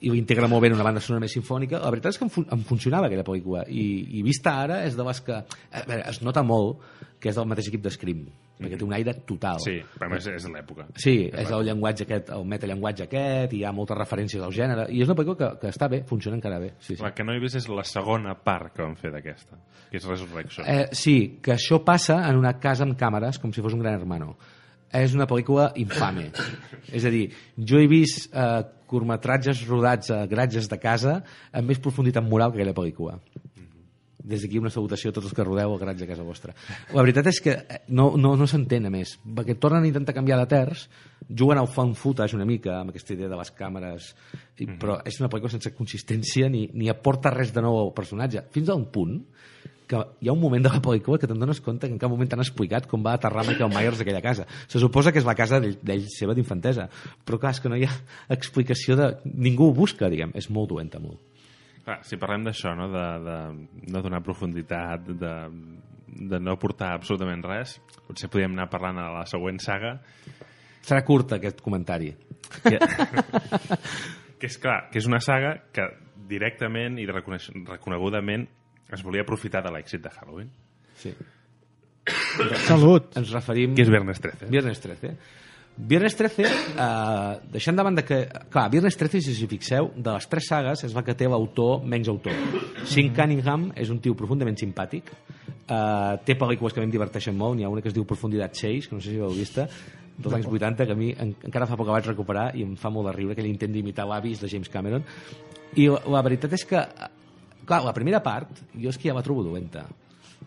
[0.00, 2.24] i ho integra molt bé en una banda sonora més sinfònica, la veritat és que
[2.24, 3.84] em, fun em funcionava aquella pel·lícula, i,
[4.16, 5.36] i vista ara és de les que...
[5.36, 6.80] A veure, es nota molt
[7.20, 8.22] que és del mateix equip d'Scream,
[8.56, 9.60] perquè té un aire total.
[9.60, 10.86] Sí, però més és l'època.
[10.96, 14.86] Sí, és el llenguatge aquest, el metallenguatge aquest, i hi ha moltes referències al gènere,
[14.88, 16.72] i és una pel·lícula que, que està bé, funciona encara bé.
[16.78, 17.02] Sí, sí.
[17.04, 19.60] La que no he vist és la segona part que van fer d'aquesta,
[19.90, 20.64] que és Resurrection.
[20.64, 24.00] Eh, sí, que això passa en una casa amb càmeres, com si fos un gran
[24.00, 24.38] hermano.
[24.90, 26.30] És una pel·lícula infame.
[26.90, 27.28] És a dir,
[27.62, 31.20] jo he vist eh, curtmetratges rodats a gratges de casa
[31.52, 33.20] amb més profunditat moral que aquella pel·lícula.
[34.20, 36.52] Des d'aquí una salutació a tots els que rodeu el garatge a casa vostra.
[36.92, 40.14] La veritat és que eh, no, no, no s'entén, a més, perquè tornen a intentar
[40.16, 40.84] canviar de terç,
[41.30, 44.10] juguen al fan footage una mica, amb aquesta idea de les càmeres,
[44.58, 48.44] i, però és una pel·lícula sense consistència ni, ni aporta res de nou al personatge,
[48.50, 49.20] fins a un punt
[49.90, 52.12] que hi ha un moment de la pel·lícula que te'n dones compte que en cap
[52.12, 54.46] moment t'han explicat com va aterrar Michael Myers a aquella casa.
[54.70, 56.86] Se suposa que és la casa d'ell seva d'infantesa,
[57.26, 57.94] però clar, és que no hi ha
[58.36, 59.10] explicació de...
[59.30, 60.34] Ningú ho busca, diguem.
[60.38, 61.18] És molt doenta, molt.
[61.84, 62.86] Clar, si parlem d'això, no?
[62.92, 63.38] de, de
[63.90, 65.34] no donar profunditat, de,
[66.30, 69.96] de no aportar absolutament res, potser podríem anar parlant a la següent saga,
[70.80, 72.14] Serà curt aquest comentari.
[72.64, 72.78] que,
[74.40, 75.84] que és clar, que és una saga que
[76.30, 78.46] directament i reconegudament
[78.98, 80.50] es volia aprofitar de l'èxit de Halloween,
[81.00, 81.14] Sí.
[82.66, 83.14] Salut!
[83.16, 83.76] Ens referim...
[83.76, 84.48] que és Viernes 13.
[84.52, 85.14] Viernes 13.
[85.90, 88.18] Viernes 13, eh, deixant de banda que...
[88.52, 91.28] Clar, Viernes 13, si us hi fixeu, de les tres sagues és la que té
[91.30, 92.36] l'autor menys autor.
[92.84, 97.38] Sean Cunningham és un tio profundament simpàtic, eh, té pel·lícules que a mi em diverteixen
[97.38, 99.68] molt, n'hi ha una que es diu Profunditat 6, que no sé si l'heu vista,
[100.20, 102.74] dels anys 80, que a mi en, encara fa poc que vaig recuperar i em
[102.76, 105.06] fa molt de riure, que ell intent d'imitar l'avis de James Cameron.
[105.80, 106.82] I la, la veritat és que,
[107.70, 109.86] clar, la primera part, jo és que ja la trobo dolenta.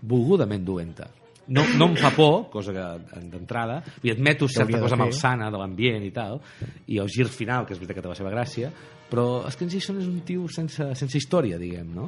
[0.03, 1.09] Volgudament dolenta.
[1.47, 2.83] No, no em fa por, cosa que
[3.19, 6.37] d'entrada, i admeto certa cosa malsana de l'ambient i tal,
[6.87, 8.69] i el gir final, que és veritat que té la seva gràcia,
[9.11, 12.07] però és que en Jason és un tio sense, sense història, diguem, no?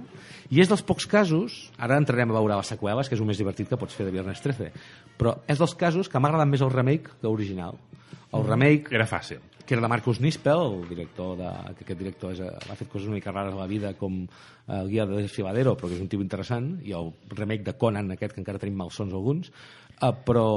[0.49, 3.41] I és dels pocs casos, ara entrarem a veure les seqüeles, que és el més
[3.41, 4.71] divertit que pots fer de Viernes 13,
[5.19, 7.77] però és dels casos que m'ha agradat més el remake que l'original.
[8.33, 9.43] El remake Era fàcil.
[9.65, 13.09] Que era de Marcus Nispel, el director de, que aquest director és, ha fet coses
[13.09, 16.03] una mica rares a la vida com eh, el guia de Desfiladero, però que és
[16.03, 19.51] un tio interessant, i el remake de Conan aquest, que encara tenim malsons alguns,
[19.95, 20.47] Uh, però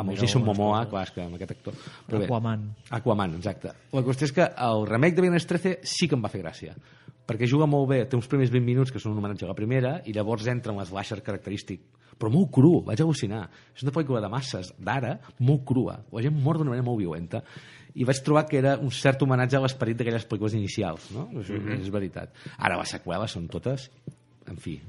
[0.00, 1.74] amb el Jason Momoa, clar, és que amb aquest actor...
[2.06, 2.62] Però bé, Aquaman.
[2.96, 3.74] Aquaman, exacte.
[3.92, 6.72] La qüestió és que el remake de Viernes 13 sí que em va fer gràcia,
[7.28, 9.58] perquè juga molt bé, té uns primers 20 minuts que són un homenatge a la
[9.58, 11.84] primera, i llavors entra en l'eslasher característic,
[12.16, 13.42] però molt cru, vaig al·lucinar.
[13.76, 15.98] És una pel·lícula de masses, d'ara, molt crua.
[16.14, 17.44] La gent mor d'una manera molt violenta.
[17.94, 21.28] I vaig trobar que era un cert homenatge a l'esperit d'aquelles pel·lícules inicials, no?
[21.40, 21.80] És, mm -hmm.
[21.80, 22.34] és veritat.
[22.58, 23.90] Ara, les seqüeles són totes...
[24.48, 24.80] En fi,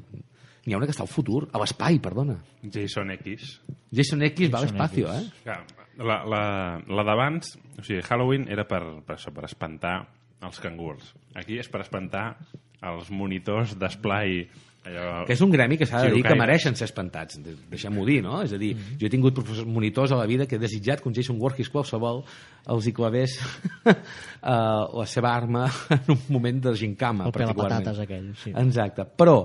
[0.65, 2.37] n'hi ha una que està al futur, a l'espai, perdona.
[2.63, 3.59] Jason X.
[3.91, 5.55] Jason X va a Jason l'espacio, eh?
[5.97, 6.43] La, la,
[6.87, 10.07] la d'abans, o sigui, Halloween era per, per, això, per espantar
[10.41, 11.13] els cangurs.
[11.35, 12.37] Aquí és per espantar
[12.81, 14.45] els monitors d'esplai
[14.85, 15.25] allò...
[15.27, 18.19] que és un gremi que s'ha de dir que mereixen ser espantats, de- deixem-ho dir,
[18.25, 18.41] no?
[18.45, 21.09] És a dir, jo he tingut professors monitors a la vida que he desitjat que
[21.09, 22.23] un Jason Voorhees qualsevol
[22.69, 23.37] els hi clavés
[23.85, 23.93] uh,
[25.01, 25.65] la seva arma
[25.97, 27.83] en un moment de gincama, El particularment.
[27.83, 28.53] pelapatates aquell, sí.
[28.55, 29.37] Exacte, però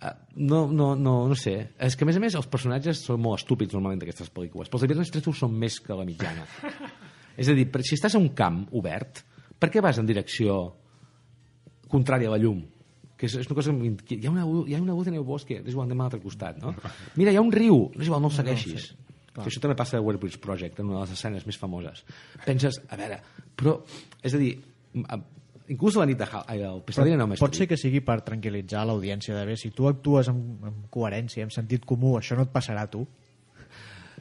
[0.00, 1.56] eh, no, no, no, no sé.
[1.78, 4.68] És que, a més a més, els personatges són molt estúpids normalment d'aquestes pel·lícules.
[4.70, 6.44] Però els de Viernes 13 ho són més que la mitjana.
[7.40, 9.22] és a dir, per- si estàs a un camp obert,
[9.58, 10.58] per què vas en direcció
[11.92, 12.64] contrària a la llum?
[13.16, 13.72] Que és, és una cosa
[14.04, 16.04] que hi ha una, hi ha una luz en el bosque, és igual, anem a
[16.04, 16.74] l'altre costat, no?
[17.16, 18.90] Mira, hi ha un riu, no és igual, no el segueixis.
[19.36, 21.56] No, que això també passa a Where Bridge Project, en una de les escenes més
[21.60, 22.04] famoses.
[22.44, 23.18] Penses, a veure,
[23.56, 23.78] però,
[24.22, 24.54] és a dir,
[25.08, 25.18] a-
[25.68, 28.84] inclús la nit de Hal- ai, el Pesadilla no Pot ser que sigui per tranquil·litzar
[28.86, 32.52] l'audiència de bé, si tu actues amb, amb coherència, amb sentit comú, això no et
[32.52, 33.06] passarà a tu.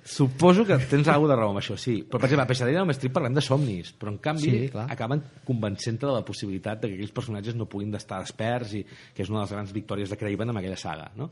[0.06, 1.96] Suposo que tens alguna de raó amb això, sí.
[2.06, 4.84] Però, per exemple, a Pesadilla no Street parlem de somnis, però en canvi Sí, clar.
[4.94, 9.24] acaben convencent-te de la possibilitat de que aquells personatges no puguin d'estar desperts i que
[9.26, 11.32] és una de les grans victòries de Craven amb aquella saga, no?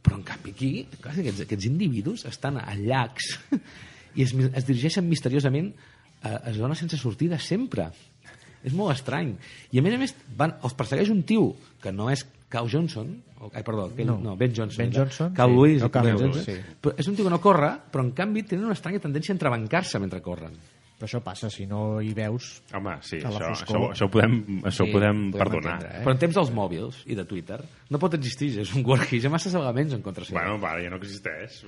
[0.00, 0.70] Però en canvi aquí,
[1.02, 3.28] clar, aquests, aquests individus estan a llacs
[4.16, 5.74] i es, es dirigeixen misteriosament
[6.22, 7.90] a, a zones sense sortida sempre.
[8.64, 9.36] És molt estrany.
[9.70, 11.52] I a més a més van, els persegueix un tio
[11.84, 14.18] que no és Cal Johnson, o, ai, perdó, aquell, no.
[14.24, 14.36] No.
[14.36, 14.86] Ben Johnson.
[14.86, 14.92] Ben.
[14.94, 15.54] Johnson, Cal sí.
[15.56, 15.82] Lewis.
[15.82, 16.54] No, Cal Ben Lewis, Johnson.
[16.54, 16.76] sí.
[16.80, 19.36] Però és un tio que no corre, però en canvi tenen una estranya tendència a
[19.36, 20.56] entrebancar-se mentre corren.
[20.98, 22.58] Però això passa, si no hi veus...
[22.74, 23.76] Home, sí, això, foscor.
[23.78, 24.32] això, això ho podem,
[24.66, 25.74] això ho Sí, podem podem perdonar.
[25.76, 26.02] entendre, eh?
[26.02, 27.58] Però en temps dels mòbils i de Twitter
[27.88, 30.40] no pot existir, és un Warhead, hi ha masses elements en contra seva.
[30.42, 31.60] Bueno, va, ja no existeix.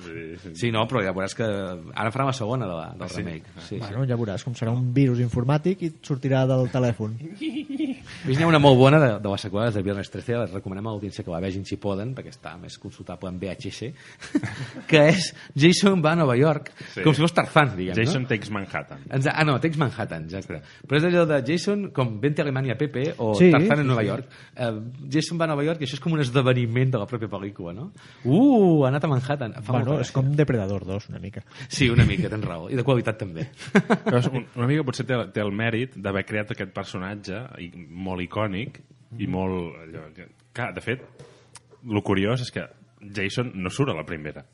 [0.59, 3.23] Sí, no, però ja veuràs que ara farà la segona de la, del Ah, sí?
[3.23, 3.55] remake.
[3.69, 7.15] Sí, Bueno, ja veuràs com serà un virus informàtic i et sortirà del telèfon.
[8.27, 10.87] Vist n'hi ha una molt bona de, de les seqüeles de Viernes 13, les recomanem
[10.91, 13.93] a l'audiència que la vegin si poden, perquè està més consultable en VHS,
[14.91, 17.03] que és Jason va a Nova York, Sí.
[17.07, 18.29] com si fos Tarzan, diguem, Jason no?
[18.29, 19.05] Takes Manhattan.
[19.21, 20.59] Exa- Ah, no, Tex Manhattan, exacte.
[20.89, 23.89] Però és allò de Jason com Vente a Alemanya Pepe o Sí, Tarzan en sí,
[23.93, 24.09] Nova sí.
[24.09, 24.27] York.
[24.57, 27.29] Uh, Jason va a Nova York i això és com un esdeveniment de la pròpia
[27.31, 27.91] pel·lícula, no?
[28.25, 29.55] Uh, ha anat a Manhattan.
[29.63, 31.45] Fa bueno, és com Depredador 2, una mica.
[31.69, 32.69] Sí, una mica, tens raó.
[32.73, 33.47] I de qualitat també.
[34.05, 34.21] Però
[34.57, 38.81] una mica potser té, té el mèrit d'haver creat aquest personatge i, molt icònic
[39.19, 39.77] i molt...
[39.85, 41.03] Allò, que, de fet,
[41.87, 42.67] el curiós és que
[43.01, 44.45] Jason no surt a la primera.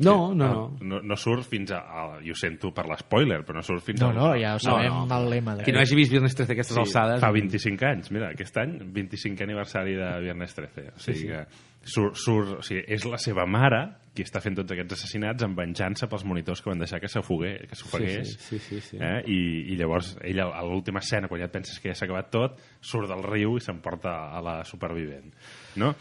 [0.00, 0.62] No, no, no.
[0.80, 1.80] No, no surt fins a...
[1.84, 4.16] a i ho sento per l'espoiler, però no surt fins No, al...
[4.16, 5.18] no, ja ho sabem, no.
[5.18, 5.56] el lema.
[5.58, 5.64] De...
[5.66, 7.20] Qui no hagi vist Viernes 13 aquestes Sí, alçades...
[7.20, 10.86] fa 25 anys, mira, aquest any, 25 aniversari de Viernes 13.
[10.96, 11.28] O sigui Sí, sí.
[11.28, 11.44] que
[11.82, 13.82] surt, surt, o sigui, és la seva mare
[14.14, 18.32] qui està fent tots aquests assassinats en venjança pels monitors que van deixar que s'ofegués.
[18.34, 18.96] Sí, sí, sí, sí, sí.
[19.00, 19.22] Eh?
[19.30, 19.38] I,
[19.72, 22.58] I llavors ella, a l'última escena, quan ja et penses que ja s'ha acabat tot,
[22.82, 25.30] surt del riu i s'emporta a la supervivent.
[25.78, 25.92] No?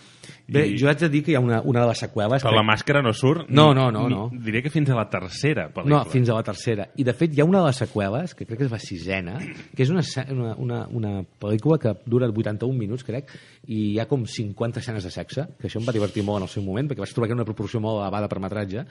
[0.49, 2.41] Bé, I, jo haig de dir que hi ha una, una de les seqüeles...
[2.41, 4.23] però que- la màscara no surt No, no, no, ni- no.
[4.33, 5.99] Diria que fins a la tercera pel·lícula.
[6.03, 6.87] No, fins a la tercera.
[6.97, 9.37] I, de fet, hi ha una de les seqüeles, que crec que és la sisena,
[9.75, 10.01] que és una,
[10.33, 13.29] una, una, una pel·lícula que dura 81 minuts, crec,
[13.69, 16.47] i hi ha com 50 escenes de sexe, que això em va divertir molt en
[16.49, 18.85] el seu moment, perquè vaig trobar que era una proporció molt elevada per metratge,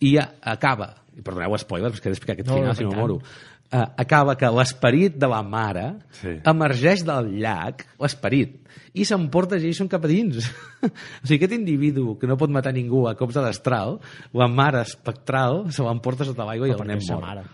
[0.00, 2.92] i a- acaba, i perdoneu spoilers, perquè he d'explicar aquest No, final, i si no
[2.96, 5.86] moro, uh, acaba que l'esperit de la mare
[6.20, 6.38] Sí.
[6.44, 8.56] emergeix del llac, l'esperit,
[8.94, 10.40] i s'emporta Jason cap a dins.
[10.82, 13.98] o sigui, aquest individu que no pot matar ningú a cops de destral,
[14.32, 17.20] la mare espectral se l'emporta sota l'aigua i el nen mor.
[17.22, 17.44] mare.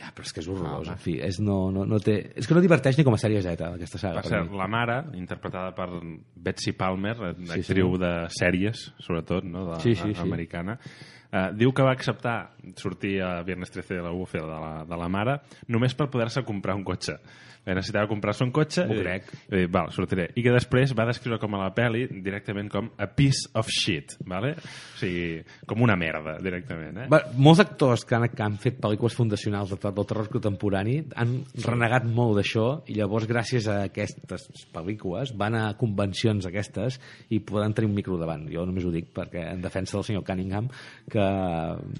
[0.00, 1.18] Ja, però és que és horrorós, en fi.
[1.20, 2.14] És, no, no, no té...
[2.40, 4.22] és que no diverteix ni com a sèrie Z, aquesta saga.
[4.22, 4.56] Per per cert, mi.
[4.56, 5.88] la mare, interpretada per
[6.40, 7.98] Betsy Palmer, Sí, actriu senyor.
[8.00, 9.66] de sèries, sobretot, no?
[9.74, 10.20] de, Sí, sí, sí.
[10.24, 10.78] americana,
[11.30, 12.38] eh, diu que va acceptar
[12.80, 16.42] sortir a Viernes 13 de la UFE de la, de la mare només per poder-se
[16.48, 17.18] comprar un cotxe.
[17.64, 19.28] Eh, necessitava comprar-se un cotxe M'ho i, crec.
[19.46, 20.30] i, dir, val, sortiré.
[20.34, 24.16] I que després va descriure com a la peli directament com a piece of shit,
[24.26, 24.54] vale?
[24.56, 26.98] o sigui, com una merda, directament.
[27.04, 27.06] Eh?
[27.12, 31.36] Va, molts actors que han, que han fet pel·lícules fundacionals del, del terror contemporani han
[31.64, 36.98] renegat molt d'això i llavors gràcies a aquestes pel·lícules van a convencions aquestes
[37.30, 38.48] i poden tenir un micro davant.
[38.50, 40.68] Jo només ho dic perquè en defensa del senyor Cunningham
[41.10, 41.26] que que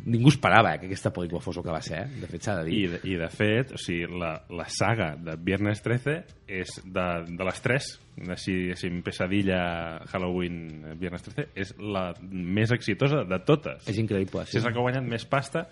[0.07, 2.21] ningú esperava eh, que aquesta pel·lícula fos el que va ser, eh?
[2.23, 2.77] de fet s'ha de dir.
[2.79, 7.07] I, de- I, de fet, o sigui, la, la saga de Viernes 13 és de,
[7.27, 7.91] de les tres,
[8.31, 9.61] així, així pesadilla,
[10.13, 13.83] Halloween, Viernes 13, és la més exitosa de totes.
[13.91, 14.59] És increïble, Sí.
[14.61, 15.67] És la que ha guanyat més pasta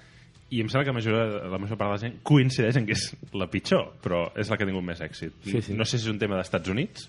[0.50, 2.94] i em sembla que la major, la major part de la gent coincideix en que
[2.96, 5.34] és la pitjor, però és la que ha tingut més èxit.
[5.44, 5.74] Sí, sí.
[5.78, 7.06] No sé si és un tema d'Estats Units,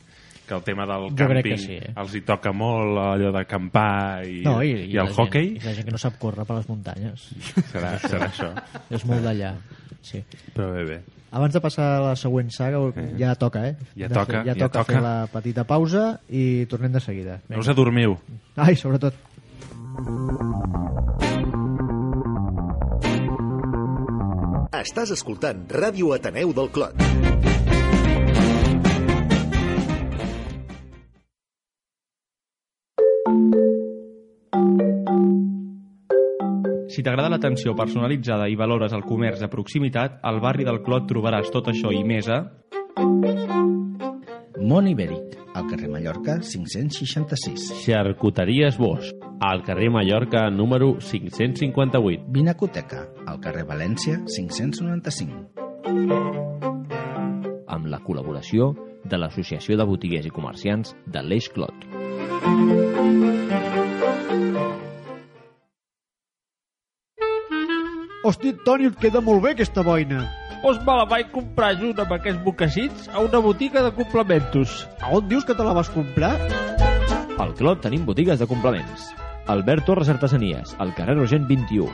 [0.50, 1.92] que el tema del Jo càmping sí, eh?
[2.02, 5.52] els hi toca molt allò d'acampar i, No, i, i, la el gent- hockey.
[5.58, 7.30] I la gent que no sap córrer per les muntanyes.
[7.72, 8.52] Serà, serà això.
[8.90, 9.54] és molt d'allà.
[10.02, 10.22] Sí.
[10.56, 11.00] Però bé, bé.
[11.32, 12.80] Abans de passar a la següent saga,
[13.20, 13.76] ja toca, eh?
[13.96, 14.94] Ja De toca, fer, ja, ja toca, toca.
[14.94, 17.40] fer la petita pausa i tornem de seguida.
[17.50, 18.18] No us adormiu.
[18.58, 19.14] Ai, sobretot.
[24.80, 27.49] Estàs escoltant Ràdio Ateneu del Clot.
[37.00, 41.48] Si t'agrada l'atenció personalitzada i valores el comerç de proximitat, al barri del Clot trobaràs
[41.48, 42.42] tot això i més a...
[44.60, 47.70] Món Ibèric, al carrer Mallorca 566.
[47.86, 52.28] Xarcuteries Bosch, al carrer Mallorca número 558.
[52.36, 55.48] Vinacoteca, al carrer València 595.
[57.80, 58.76] amb la col·laboració
[59.08, 63.39] de l'Associació de Botiguers i Comerciants de l'Eix Clot.
[68.30, 70.20] Hosti, Toni, et queda molt bé aquesta boina.
[70.62, 74.84] Doncs me la vaig comprar junt amb aquests mocassins a una botiga de complementos.
[75.02, 76.36] A on dius que te la vas comprar?
[77.42, 79.08] Al Clot tenim botigues de complements.
[79.50, 81.88] Albert Torres Artesanies, al carrer Rogent 21.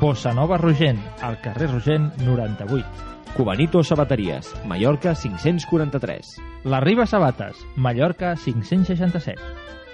[0.00, 3.12] Bossa Nova Rogent, al carrer Rogent 98.
[3.36, 6.32] Cubanito Sabateries, Mallorca 543.
[6.72, 9.36] La Riba Sabates, Mallorca 567.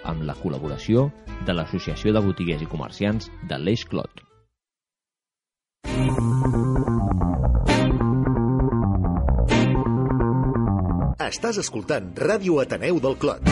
[0.06, 1.08] Amb la col·laboració
[1.42, 4.27] de l'Associació de Botiguers i Comerciants de l'Eix Clot.
[11.28, 13.44] Estàs escoltant Ràdio Ateneu del Clot.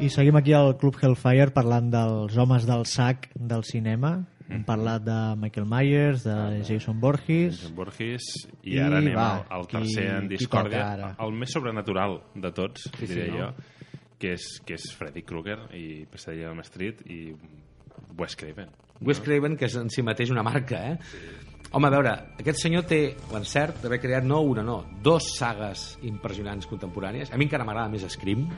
[0.00, 4.14] I seguim aquí al Club Hellfire parlant dels homes del sac del cinema.
[4.50, 6.36] Hem parlat de Michael Myers, de
[6.66, 7.60] Jason Borges...
[7.60, 8.26] Jason Borges,
[8.64, 12.50] i, I ara anem va, al, al qui- tercer en discòrdia, el més sobrenatural de
[12.56, 13.38] tots, Sí, sí, diré no?
[13.38, 13.52] jo,
[14.20, 17.20] que és, que és Freddy Krueger i Pesadilla Elm Street i
[18.18, 18.68] Wes Craven.
[19.00, 20.98] Wes Craven, que és en si mateix una marca, eh?
[21.70, 22.98] Home, a veure, aquest senyor té
[23.30, 27.30] l'encert d'haver creat no una, no, dos sagues impressionants contemporànies.
[27.30, 28.48] A mi encara m'agrada més Scream.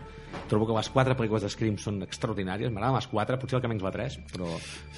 [0.48, 2.72] Trobo que les quatre pel·lícules de Scream són extraordinàries.
[2.72, 4.48] M'agraden les quatre, potser el que menys la tres, però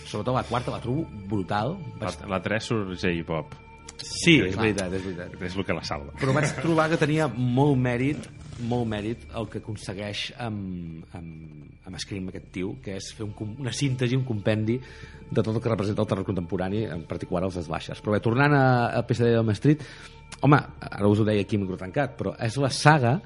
[0.04, 1.74] sobretot la quarta la trobo brutal.
[1.98, 3.58] La, la 3 surt J-Pop.
[3.98, 5.34] Sí, és veritat, és veritat.
[5.42, 6.14] És el que la salva.
[6.20, 8.30] Però vaig trobar que tenia molt mèrit
[8.68, 13.56] molt mèrit el que aconsegueix amb, amb, amb Scream aquest tio, que és fer un,
[13.60, 17.58] una síntesi, un compendi de tot el que representa el terror contemporani, en particular els
[17.60, 18.00] desbaixes.
[18.04, 18.64] Però bé, tornant a,
[19.00, 19.84] a PSD de Elm Street,
[20.40, 23.18] home, ara us ho deia aquí microtancat, però és la saga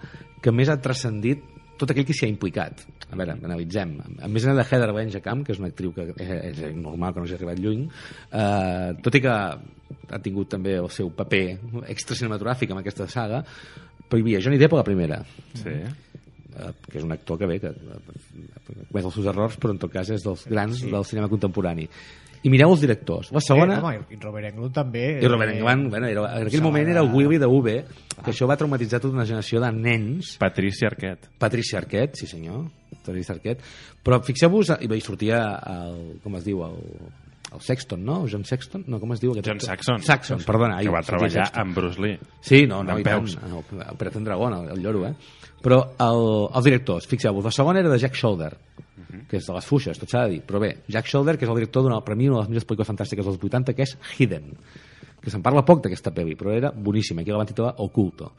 [0.43, 1.45] que més ha transcendit
[1.79, 2.83] tot aquell que s'hi ha implicat.
[3.09, 3.95] A veure, analitzem.
[4.21, 7.29] A més de Heather Langenkamp, que és una actriu que és, és normal que no
[7.29, 7.85] hagi arribat lluny,
[8.35, 9.35] eh, tot i que
[10.09, 11.45] ha tingut també el seu paper
[11.95, 13.45] extracinematogràfic amb aquesta saga,
[14.09, 15.23] però hi havia Johnny Depp a la primera,
[15.55, 15.68] Sí.
[15.68, 19.79] eh, que és un actor que bé, que eh, comet els seus errors, però en
[19.79, 20.90] tot cas és dels grans Sí.
[20.90, 21.88] del cinema contemporani.
[22.44, 23.33] I mireu els directors.
[23.35, 23.75] La segona...
[23.75, 25.18] Eh, home, i Robert Englund també.
[25.21, 27.85] I Robert eh, Englund, bueno, era, en aquell moment era el Willy de V,
[28.23, 31.33] que això va traumatitzar tota una generació de nens Patricia Arquette.
[31.37, 32.68] Patricia Arquette, sí senyor,
[33.05, 33.61] Patricia Arquette.
[34.07, 36.79] Però fixeu-vos, i sortia el, com es diu, el,
[37.55, 38.27] el Sexton, no?
[38.31, 38.85] John Sexton?
[38.87, 39.33] No, com es diu?
[39.33, 39.61] aquest John?
[39.65, 40.03] Saxon.
[40.05, 40.79] Saxon, perdona.
[40.79, 41.63] Que ai, va treballar Sexton.
[41.63, 42.19] amb Bruce Lee.
[42.45, 43.29] Sí, no, no, i tant.
[43.93, 45.15] Operación Dragón, el, el lloro, eh?
[45.65, 48.53] Però el, els directors, fixeu-vos, la segona era de Jack Shoulder,
[49.31, 50.43] que és de les fuixes, tot s'ha de dir.
[50.47, 52.69] Però bé, Jack Shoulder, que és el director d'una, per mi, una de les millors
[52.69, 54.53] pel·lícules fantàstiques dels 80, que és Hidden,
[55.19, 57.25] que se'n parla poc d'aquesta pel·li, però era boníssima.
[57.25, 58.31] Aquí la van titular Oculto.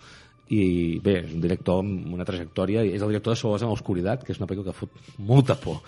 [0.50, 3.70] I bé, és un director amb una trajectòria, i és el director de Solos en
[3.70, 5.84] l'Oscuritat, que és una pel·lícula que fot molta por.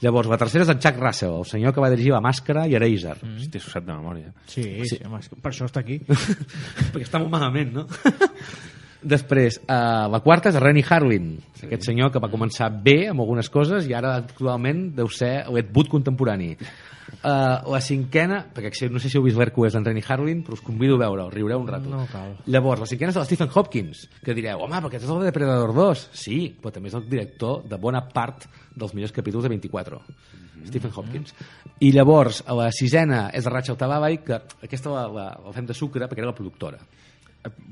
[0.00, 2.78] Llavors, la tercera és en Jack Russell, el senyor que va dirigir La Màscara i
[2.78, 3.18] Eraser.
[3.20, 3.42] Mm.
[3.42, 4.32] Hòstia, s'ho sap de memòria.
[4.48, 4.96] Sí, sí.
[4.96, 6.00] sí home, per això està aquí.
[6.94, 7.86] perquè està molt malament, no?
[9.06, 11.68] Després, uh, la quarta és Rennie Harlin, sí.
[11.68, 15.70] aquest senyor que va començar bé amb algunes coses i ara actualment deu ser l'Ed
[15.76, 16.54] Wood contemporani.
[17.16, 20.62] Uh, la cinquena, perquè no sé si heu vist l'Hercules d'en Renny Harlin, però us
[20.62, 21.90] convido a veure-ho, riureu un rato.
[21.90, 22.36] No cal.
[22.46, 25.30] Llavors, la cinquena és de la Stephen Hopkins, que direu, home, perquè és el de
[25.30, 26.06] Depredador 2.
[26.14, 30.02] Sí, però també és el director de bona part dels millors capítols de 24.
[30.66, 31.34] Stephen Hopkins.
[31.80, 35.66] I llavors, a la sisena és de Rachel Talavai, que aquesta la, la, la fem
[35.68, 36.80] de sucre perquè era la productora.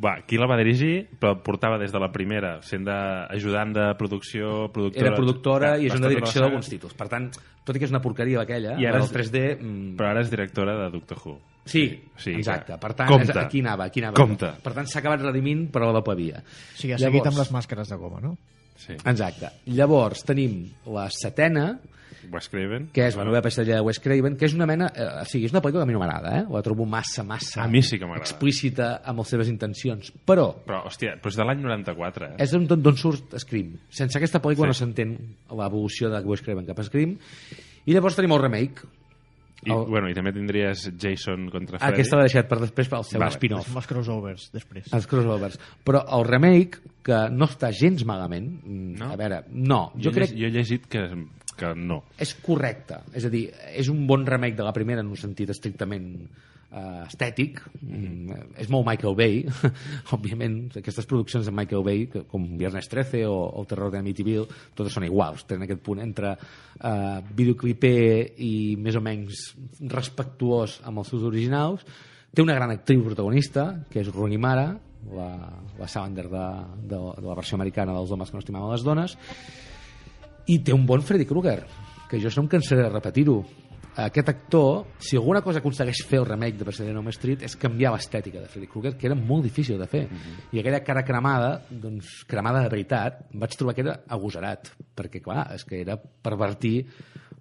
[0.02, 2.94] Va, qui la va dirigir, però portava des de la primera, sent de,
[3.34, 5.06] ajudant de producció, productora...
[5.08, 6.94] Era productora i és una direcció d'alguns títols.
[6.98, 7.30] Per tant,
[7.64, 9.44] tot i que és una porqueria aquella, I ara és- el 3D...
[9.60, 11.36] Mm, Però ara és directora de Doctor Who.
[11.64, 11.84] Sí,
[12.20, 12.76] Sí, exacte.
[12.78, 13.30] Per tant, Compte.
[13.32, 14.16] és, aquí anava, aquí anava.
[14.20, 14.50] Compte.
[14.62, 16.42] Per tant, s'ha acabat redimint, però la pavia.
[16.44, 18.36] O sigui, ha seguit amb les màscares de goma, no?
[18.76, 18.94] Sí.
[19.04, 19.50] Exacte.
[19.66, 21.78] Llavors, tenim la setena,
[22.32, 22.86] Wes Craven.
[22.94, 24.86] que és la nova pesadilla de Wes Craven, que és una mena...
[24.96, 26.44] Eh, o sigui, és una pel·lícula que a mi no m'agrada, eh?
[26.50, 27.62] La trobo massa, massa...
[27.62, 28.24] A mi sí que m'agrada.
[28.24, 30.08] Explícita amb les seves intencions.
[30.24, 32.34] Però Però, hòstia, però és de l'any 94, eh?
[32.46, 33.74] és d'on surt Scream.
[33.92, 34.72] Sense aquesta pel·lícula Sí.
[34.72, 35.14] no s'entén
[35.52, 37.18] l'evolució de Wes Craven cap a Scream.
[37.84, 38.88] I llavors tenim el remake.
[39.66, 41.92] I, el- bueno, i també tindries Jason contra Freddy.
[41.94, 43.70] Aquesta l'he deixat per després pel seu spin-off.
[43.76, 44.90] Els crossovers, després.
[44.92, 45.58] Els crossovers.
[45.84, 49.12] Però el remake, que no està gens malament, mm, No?
[49.12, 50.38] a veure, no, jo, Jo, crec crec...
[50.40, 51.04] jo he llegit que,
[51.56, 52.02] que no.
[52.18, 53.00] és correcte.
[53.14, 56.28] És a dir, és un bon remake de la primera en un sentit estrictament
[56.74, 57.60] eh, estètic.
[57.80, 59.42] Mm, és molt Michael Bay.
[60.16, 64.46] Òbviament, aquestes produccions de Michael Bay, com Viernes 13 o, o El terror de Amityville,
[64.76, 65.46] totes són iguals.
[65.48, 68.00] Tenen aquest punt entre eh, videocliper
[68.44, 69.46] i més o menys
[69.94, 71.86] respectuós amb els seus originals.
[72.34, 74.72] Té una gran actriu protagonista, que és Rooney Mara,
[75.14, 75.30] la,
[75.78, 76.46] la Salander de,
[76.90, 79.16] de, de la versió americana dels homes que no estimaven les dones,
[80.50, 81.62] i té un bon Freddy Krueger
[82.10, 83.38] que jo no em cansaré de repetir-ho
[83.96, 87.54] aquest actor, si alguna cosa aconsegueix fer el remake de Pesadilla on Elm Street és
[87.60, 90.04] canviar l'estètica de Freddy Krueger, que era molt difícil de fer.
[90.52, 95.46] I aquella cara cremada, doncs cremada de veritat, vaig trobar que era agosarat, perquè clar,
[95.54, 96.86] és que era pervertir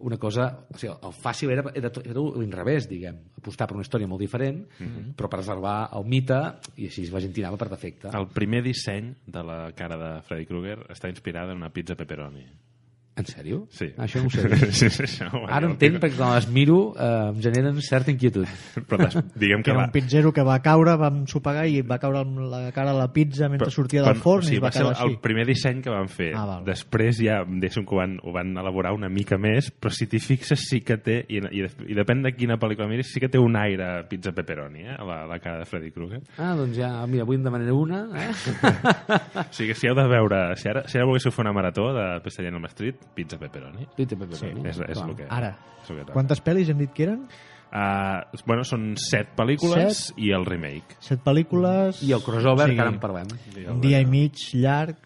[0.04, 0.50] una cosa...
[0.70, 3.22] O sigui, el fàcil era, era, era l'inrevés, diguem.
[3.40, 4.60] Apostar per una història molt diferent,
[5.18, 6.40] però preservar el mite,
[6.78, 8.12] i així la gent tirava per defecte.
[8.14, 12.46] El primer disseny de la cara de Freddy Krueger està inspirada en una pizza pepperoni.
[13.16, 13.60] En sèrio?
[13.70, 13.92] Sí.
[14.02, 14.42] Això no ho sé.
[14.74, 18.48] sí, sí, això, Ara entenc perquè quan les miro eh, em generen certa inquietud.
[18.90, 19.86] Però des, diguem Que que era la...
[19.86, 23.12] un pizzero que va caure, vam sopegar i va caure amb la cara a la
[23.14, 25.12] pizza mentre sortia del forn o sigui, i es va ser quedar així.
[25.12, 26.32] el primer disseny que van fer.
[26.34, 26.66] Ah, val.
[26.66, 30.22] Després ja, deixa'm que ho van, ho van elaborar una mica més, però si t'hi
[30.24, 33.38] fixes sí que té, i, i, i depèn de quina pel·lícula miris, sí que té
[33.42, 36.24] un aire pizza pepperoni, eh, a la, la cara de Freddy Krueger.
[36.42, 38.08] Ah, doncs ja, mira, avui en demanaré una.
[38.18, 38.32] Eh?
[39.44, 42.06] O sigui, si heu de veure, si ara, si ara volguéssiu fer una marató de
[42.18, 43.88] on Elm Street, pizza pepperoni.
[43.96, 44.68] Pizza pepperoni.
[44.70, 45.10] És, és Clar.
[45.10, 46.14] el que, Ara, és el que toca.
[46.14, 47.26] quantes pel·lis hem dit que eren?
[47.74, 50.20] Uh, bueno, són set pel·lícules Set?
[50.22, 50.98] i el remake.
[51.02, 52.04] Set pel·lícules...
[52.06, 52.76] I el crossover, Sí.
[52.76, 53.32] que ara en parlem.
[53.72, 55.00] Un dia i mig llarg...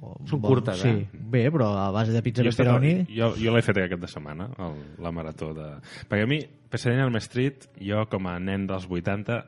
[0.00, 0.88] o- Són bon, curtes, sí.
[0.92, 1.08] eh?
[1.12, 2.92] Bé, però a base de pizza Jo, pepperoni...
[3.10, 5.72] jo, jo l'he fet aquest de setmana, el, la marató de...
[6.06, 6.38] Perquè a mi,
[6.70, 9.40] Pesadilla on Elm Street, jo com a nen dels 80,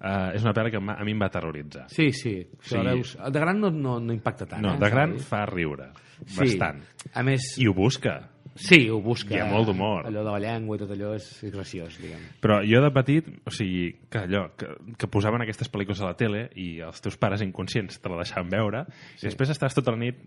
[0.00, 1.88] uh, és una pel·li que a mi em va terroritzar.
[1.92, 2.38] Sí, sí.
[2.62, 2.70] Sí.
[2.72, 2.80] sí.
[2.88, 4.62] Veus, de gran no, no, no impacta tant.
[4.64, 5.90] No, eh, de gran fa riure,
[6.26, 6.40] Sí.
[6.42, 6.82] bastant.
[7.14, 8.18] A més, I ho busca.
[8.60, 9.34] Sí, ho busca.
[9.36, 10.08] Hi ha molt d'humor.
[10.10, 12.26] Allò de la llengua i tot allò és, graciós, diguem.
[12.44, 16.18] Però jo de petit, o sigui, que allò, que, que posaven aquestes pel·lícules a la
[16.18, 19.24] tele i els teus pares inconscients te la deixaven veure, sí.
[19.24, 20.22] i després estaves tota la nit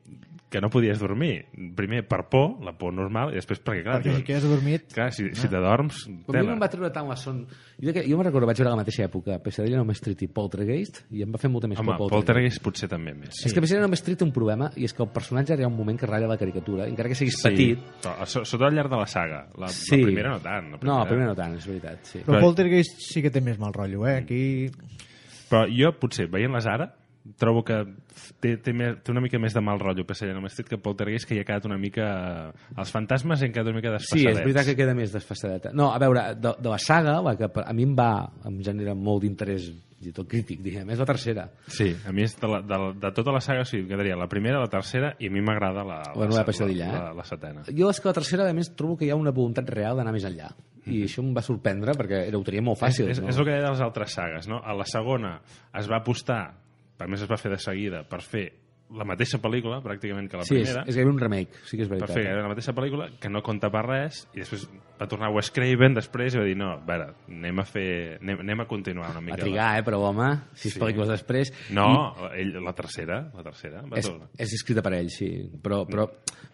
[0.52, 1.46] que no podies dormir.
[1.78, 4.90] Primer per por, la por normal, i després perquè, clar, Perquè si quedes dormit...
[4.92, 7.46] clar si, si t'adorms, Però a mi no em va treure tant la son...
[7.82, 10.30] Jo, que, jo me'n recordo, vaig veure a la mateixa època Pesadilla Elm Street i
[10.30, 13.32] Poltergeist i em va fer molta més Home, por Poltergeist potser també més.
[13.40, 13.48] Sí.
[13.48, 15.72] És que Pesadilla Elm Street té un problema i és que el personatge hi ha
[15.72, 17.80] un moment que ratlla la caricatura, encara que siguis petit.
[18.04, 19.48] Però, so- sobretot al llarg de la saga.
[19.58, 19.98] La, Sí.
[19.98, 20.72] la primera no tant.
[20.72, 22.00] La No, la primera no tant, és veritat.
[22.04, 22.20] Sí.
[22.20, 24.18] Però Però- Poltergeist sí que té més mal rotllo, eh?
[24.18, 24.70] Aquí...
[25.50, 26.94] Però jo, potser, veient-les ara,
[27.38, 27.76] trobo que
[28.42, 31.28] té, té, més, té una mica més de mal rotllo on Elm Street que Poltergeist,
[31.30, 32.08] que hi ha quedat una mica...
[32.78, 34.40] Els fantasmes han quedat una mica Sí, desfassadets.
[34.40, 35.72] és veritat que queda més desfasadeta.
[35.74, 38.12] No, a veure, de, de la saga, la que a mi em va,
[38.50, 39.70] em genera molt d'interès
[40.02, 41.44] i tot crític, diguem, és la tercera.
[41.70, 44.16] Sí, a mi és de, la, de, la- de tota la saga, o sigui, quedaria
[44.18, 47.02] la primera, la tercera, i a mi m'agrada la, La sa- pesadilla, la, eh?
[47.04, 47.62] la, la setena.
[47.70, 50.16] Jo és que la tercera, a més, trobo que hi ha una voluntat real d'anar
[50.18, 50.50] més enllà.
[50.90, 53.12] I això em va sorprendre perquè era, ho tenia molt fàcil.
[53.12, 53.30] és, és, no?
[53.30, 54.58] és el que deia de les altres sagues, no?
[54.66, 55.36] A la segona
[55.78, 56.40] es va apostar,
[57.04, 58.46] a més es va fer de seguida, per fer
[58.98, 60.84] la mateixa pel·lícula, pràcticament, que la sí, és, primera.
[60.88, 62.16] és gairebé un remake, sí que és per veritat.
[62.18, 64.68] fer la mateixa pel·lícula, que no compta per res, i després
[65.02, 67.88] va tornar Wes Craven després i va dir, no, a veure, anem a fer...
[68.22, 69.38] anem, anem a continuar una Va mica.
[69.42, 70.80] trigar, eh, però home, sis Sí.
[70.80, 71.54] pel·lícules després...
[71.72, 71.88] No,
[72.36, 73.82] I ell, la tercera, la tercera.
[73.90, 74.28] Va és, tornar.
[74.38, 75.32] és escrita per ell, sí.
[75.64, 76.06] Però, però,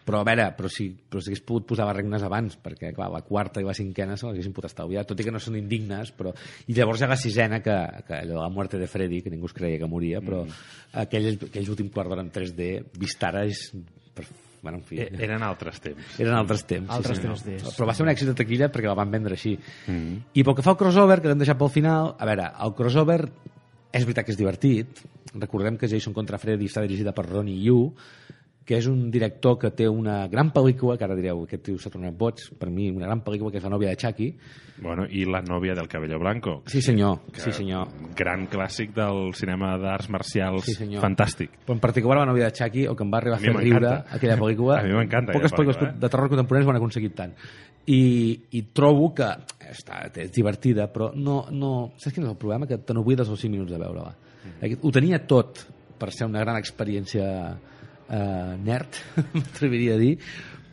[0.08, 3.20] però a veure, però si, però si hagués pogut posar regnes abans, perquè, clar, la
[3.26, 6.14] quarta i la cinquena se les haguessin pogut estalviar, tot i que no són indignes,
[6.16, 6.32] però...
[6.68, 9.46] I llavors hi ha la sisena, que, que allò, la muerte de Freddy, que ningú
[9.50, 10.52] es creia que moria, però Mm.
[11.02, 12.68] aquell, aquell últim quart d'hora en 3D,
[13.00, 13.72] vist ara, és
[14.14, 14.26] per
[14.60, 16.16] bueno, en fi, E- Eren altres temps.
[16.18, 16.90] eren altres temps.
[16.90, 17.38] Altres sí, senyor.
[17.38, 17.76] 3Ds.
[17.78, 19.52] Però va ser un èxit de taquilla perquè la van vendre així.
[19.86, 20.16] Mm.
[20.34, 23.20] I pel que fa al crossover, que l'hem deixat pel final, a veure, el crossover
[23.94, 25.04] és veritat que és divertit.
[25.38, 27.78] Recordem que Jason contra Freddy està dirigida per Ronnie Yu,
[28.68, 31.88] que és un director que té una gran pel·lícula, que ara direu, aquest tio s'ha
[31.88, 34.26] tornat boig, per mi, una gran pel·lícula que és La nòvia de Chucky.
[34.84, 36.58] Bueno, i La nòvia del cabello blanco.
[36.68, 37.88] Sí, senyor, que sí, senyor.
[38.18, 41.00] Gran clàssic del cinema d'arts marcials Sí, senyor.
[41.00, 41.54] fantàstic.
[41.64, 43.54] Però en particular La nòvia de Chucky, el que em va arribar a A fer
[43.56, 44.76] riure aquella pel·lícula...
[44.82, 45.88] A mi m'encanta Poques pel·lícules eh?
[46.04, 47.32] de terror contemporanis ho han aconseguit tant.
[47.88, 48.02] I,
[48.52, 49.30] i trobo que
[49.70, 51.72] està, és divertida, però no, no...
[51.96, 52.68] Saps quin és el problema?
[52.68, 54.12] Que te n'oblides els 5 minuts de veure-la.
[54.44, 54.76] Mm.
[54.84, 55.64] Ho tenia tot
[55.98, 57.24] per ser una gran experiència
[58.10, 59.02] eh, nerd,
[59.34, 60.14] m'atreviria a dir,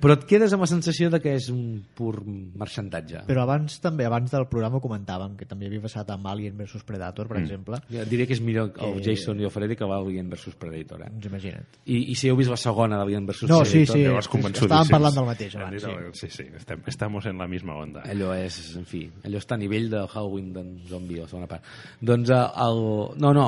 [0.05, 2.19] però et quedes amb la sensació de que és un pur
[2.59, 3.23] marxandatge.
[3.25, 7.25] Però abans també, abans del programa comentàvem, que també havia passat amb Alien vs Predator,
[7.31, 7.79] per exemple.
[7.89, 11.01] Jo diria que és millor el Que- Jason i el Freddy que l'Alien vs Predator.
[11.07, 11.09] Eh?
[11.15, 11.79] Doncs imagina't.
[11.87, 14.03] I, I si heu vist la segona d'Alien vs No, sí, Predator, sí.
[14.05, 14.71] Llavors, convençudíssims.
[14.75, 18.03] Estàvem parlant del mateix abans, el- Sí, sí, estem, estamos en la misma onda.
[18.05, 21.63] allò és, en fi, allò està a nivell de Halloween d'en Zombie, la segona part.
[22.01, 22.83] Doncs eh, el...
[23.17, 23.47] No, no,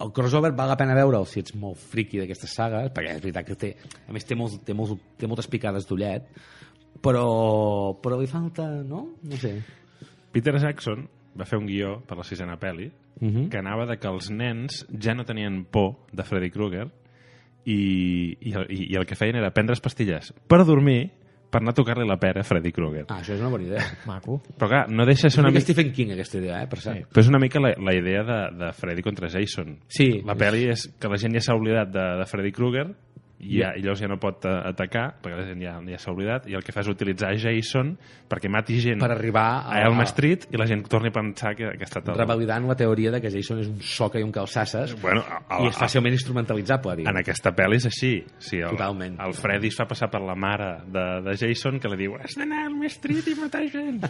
[0.00, 3.46] el crossover val la pena veure'l si ets molt friqui d'aquestes sagues, perquè és veritat
[3.46, 3.76] que té,
[4.08, 6.26] a més té, molts, té, molts, té moltes picades d'ullet,
[7.02, 9.06] però, però li falta, no?
[9.22, 9.56] No sé.
[10.32, 11.06] Peter Jackson
[11.38, 12.90] va fer un guió per la sisena pel·li
[13.22, 13.50] Mhm.
[13.50, 16.88] que anava de que els nens ja no tenien por de Freddy Krueger
[17.64, 18.52] i, i,
[18.90, 21.12] i el que feien era prendre's pastilles per dormir
[21.52, 23.04] per anar a tocar-li la pera a Freddy Krueger.
[23.10, 23.84] Ah, això és una bona idea.
[24.10, 24.38] Maco.
[24.56, 25.68] Però clar, no deixa de És ser una mica mica...
[25.68, 27.08] Stephen King, aquesta idea, eh, per cert.
[27.12, 29.76] Però és una mica la, la idea de, de Freddy contra Jason.
[29.92, 30.08] Sí.
[30.28, 32.88] La pel·li és que la gent ja s'ha oblidat de, de Freddy Krueger
[33.42, 36.12] i, ja, i llavors ja no pot eh, atacar perquè la gent ja, ja s'ha
[36.14, 37.96] oblidat i el que fa és utilitzar Jason
[38.30, 41.72] perquè mati gent Per arribar a Elm Street i la gent torni a pensar que,
[41.74, 42.16] que ha estat el...
[42.20, 45.60] revalidant la teoria de que Jason és un soca i un calçasses Bueno, a, a,
[45.64, 47.18] i és fàcilment instrumentalitzable, En diguem.
[47.22, 48.12] aquesta pel·li és així.
[48.38, 49.18] Sí, el, Totalment.
[49.20, 52.36] El Freddy es fa passar per la mare de, de Jason que li diu has
[52.38, 54.00] d'anar al Elm Street i matar gent.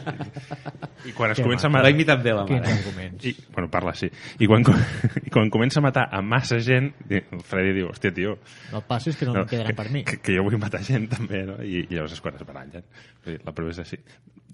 [1.08, 1.90] I quan es Que comença a L'ha matar...
[1.94, 2.76] imitat bé la mare.
[3.26, 4.08] I, bueno, parla així.
[4.38, 4.64] I quan,
[5.26, 8.36] i quan comença a matar a massa gent, el Freddy diu, hòstia, tio,
[8.72, 10.02] El pas és que no, no em quedaran per mi.
[10.08, 11.56] que, que jo vull matar gent també, no?
[11.62, 12.84] I, i llavors és quan es barallen.
[13.46, 13.98] La prova és així.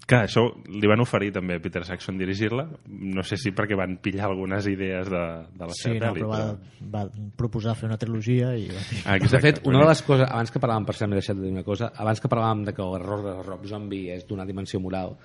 [0.09, 0.41] Clar, això
[0.71, 4.65] li van oferir també a Peter Saxon dirigir-la, no sé si perquè van pillar algunes
[4.71, 5.19] idees de,
[5.59, 6.23] de la Sí, seva no, pel·li.
[6.23, 8.69] però va, va proposar fer una trilogia i...
[8.71, 11.19] Va dir, Ah, De fet, una de les coses, abans que parlàvem, per cert, m'he
[11.19, 14.25] deixat de dir una cosa, abans que parlàvem de que l'error de Rob Zombie és
[14.25, 15.17] donar dimensió moral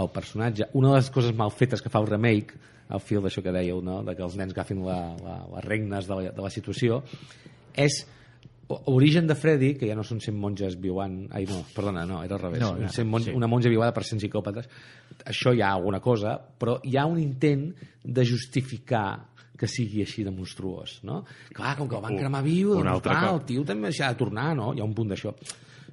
[0.00, 2.56] al personatge, una de les coses mal fetes que fa el remake,
[2.90, 4.00] al fil d'això que dèieu, no?
[4.02, 7.02] de que els nens agafin la, la, les regnes de la, de la situació,
[7.78, 8.00] és
[8.92, 11.26] origen de Freddy, que ja no són 100 monges viuant...
[11.36, 12.60] Ai, no, perdona, no, era al revés.
[12.62, 13.34] No, No, no, 100 mon sí.
[13.36, 14.68] Una monja viuada per 100 psicòpates.
[15.26, 17.68] Això hi ha alguna cosa, però hi ha un intent
[18.04, 19.26] de justificar
[19.60, 21.18] que sigui així de monstruós, no?
[21.52, 24.18] Clar, com que el van cremar viu, un doncs, clar, el tio també s'ha de
[24.22, 24.70] tornar, no?
[24.72, 25.34] Hi ha un punt d'això.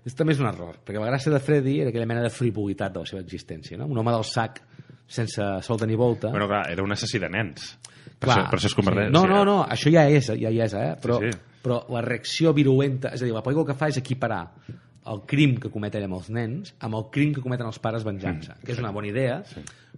[0.08, 2.94] És també és un error, perquè la gràcia de Freddy era aquella mena de frivolitat
[2.96, 3.90] de la seva existència, no?
[3.92, 4.62] Un home del sac
[5.08, 6.30] sense solta ni volta.
[6.32, 7.74] Bueno, clar, era un assassí de nens.
[8.18, 9.10] Per, Clar, això, per això es converteix.
[9.10, 9.14] sí.
[9.18, 10.94] No, no, no, això ja és, ja hi és, eh?
[11.04, 11.57] Però, Sí, sí.
[11.68, 14.46] Però la reacció virulenta, és a dir, la pel·lícula que fa és equiparar
[15.08, 18.58] el crim que cometen amb els nens amb el crim que cometen els pares venjança,
[18.58, 19.38] Mm, que és una bona idea,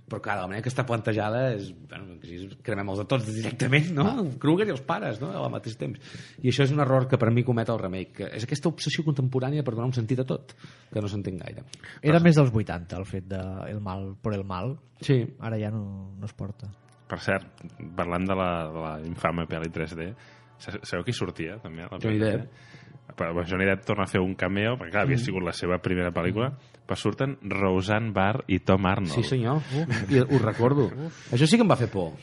[0.10, 3.90] però clar, la manera que està plantejada és, bueno, si cremem els de tots directament,
[3.94, 4.06] no?
[4.22, 5.30] El Kruger i els pares, no?
[5.34, 6.00] Al mateix temps.
[6.42, 9.04] I això és un error que per mi comet el remake, que és aquesta obsessió
[9.06, 10.54] contemporània per donar un sentit a tot,
[10.94, 11.66] que no s'entén gaire.
[12.02, 14.78] Era més dels 80, el fet de el mal per el mal.
[15.02, 15.20] Sí.
[15.40, 16.70] Ara ja no, no es porta.
[17.10, 17.64] Per cert,
[17.98, 21.88] parlant de la, de la infame pel·li 3D, sa- sabeu qui sortia també?
[22.02, 22.44] Johnny Depp.
[22.50, 22.76] 3D?
[23.20, 25.24] Però, bueno, Johnny Depp torna a fer un cameo, perquè clar, havia Mm.
[25.26, 26.52] sigut la seva primera pel·lícula,
[26.88, 29.12] però surten Roseanne Barr i Tom Arnold.
[29.12, 29.62] Sí, senyor.
[30.10, 30.86] I ho recordo.
[31.34, 32.14] Això sí que em va fer por.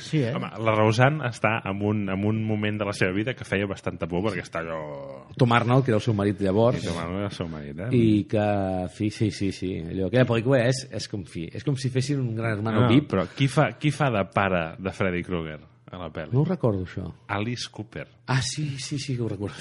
[0.00, 0.32] Sí, eh?
[0.34, 3.66] Home, la Roseanne està en un, en un moment de la seva vida que feia
[3.70, 5.30] bastanta por, perquè està allò...
[5.38, 7.78] Tom Arnold, que era el seu marit llavors, I Tom Arnold era el seu marit,
[7.78, 7.88] eh?
[7.94, 8.48] i que,
[8.92, 12.20] fi, sí, sí, sí, allò, aquella pel·lícula és, és com, fi, és com si fessin
[12.20, 13.08] un gran hermano no, VIP.
[13.14, 15.60] però qui fa, qui fa de pare de Freddy Krueger
[15.90, 16.32] a la pel·li?
[16.34, 17.06] No ho recordo, això.
[17.34, 18.06] Alice Cooper.
[18.32, 19.56] Ah, sí, sí, sí que ho recordo.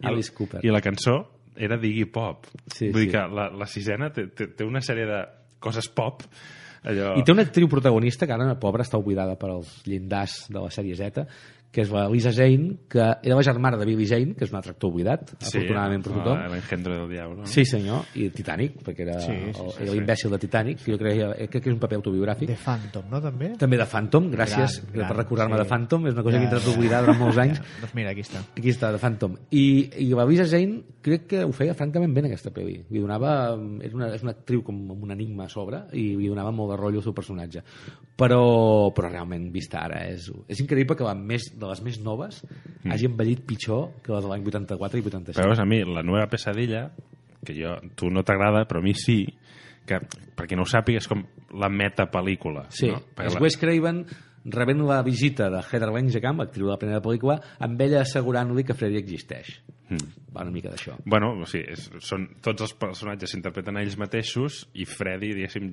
[0.00, 0.60] I Alice Cooper.
[0.64, 1.16] I la cançó
[1.56, 2.46] era d'Iggy Pop.
[2.66, 3.14] Sí, Vull dir sí.
[3.16, 5.22] que la, la sisena té, té, té una sèrie de
[5.62, 6.22] coses pop.
[6.86, 7.14] Allò...
[7.18, 10.70] I té una actriu protagonista que ara, pobra, està oblidada per als llindars de la
[10.70, 11.24] sèrie Z,
[11.70, 14.56] que és la Lisa Zane, que era la germana de Billy Zane, que és un
[14.56, 16.38] altre actor oblidat, sí, afortunadament per tothom.
[16.38, 17.36] ah, L'engendro del diablo.
[17.42, 17.46] No?
[17.46, 19.98] Sí, senyor, i Titanic, perquè era Sí, sí, el- sí, era sí.
[19.98, 22.48] l'imbècil de Titanic, que jo crec, crec que és un paper autobiogràfic.
[22.48, 23.50] The Phantom, no, també?
[23.58, 25.62] També de Phantom, gràcies Gran, per gran, recordar-me sí.
[25.62, 26.78] de Phantom, és una cosa Ja, que he intentat ja.
[26.78, 27.60] oblidar durant molts anys.
[27.82, 28.40] Doncs mira, aquí està.
[28.56, 29.36] Aquí està, de Phantom.
[29.50, 32.80] I, i la Lisa Zane crec que ho feia francament bé en aquesta pel·li.
[32.88, 33.52] Li donava,
[33.82, 36.70] era una, és una actriu com amb un enigma a sobre i li donava molt
[36.72, 37.62] de rotllo el seu personatge.
[38.16, 42.42] Però, però realment, vista ara, és, és increïble que la més, de les més noves
[42.44, 42.92] mm.
[42.92, 45.36] hagi envellit pitjor que les de l'any 84 i 85.
[45.38, 46.86] Però veus, a mi, la nova pesadilla,
[47.46, 49.22] que jo, tu no t'agrada, però a mi sí,
[49.86, 50.00] que,
[50.36, 51.24] perquè no ho sàpiga, és com
[51.56, 52.66] la metapel·lícula.
[52.74, 53.00] Sí, no?
[53.16, 54.04] Perquè és la- Wes Craven
[54.52, 58.74] rebent la visita de Heather Langenkamp, actriu de la primera pel·lícula, amb ella assegurant-li que
[58.78, 59.56] Freddy existeix.
[59.88, 60.14] Mm.
[60.34, 60.96] Va una mica d'això.
[61.06, 65.68] Bueno, o sigui, és, són, tots els personatges s'interpreten a ells mateixos i Freddy, diguéssim,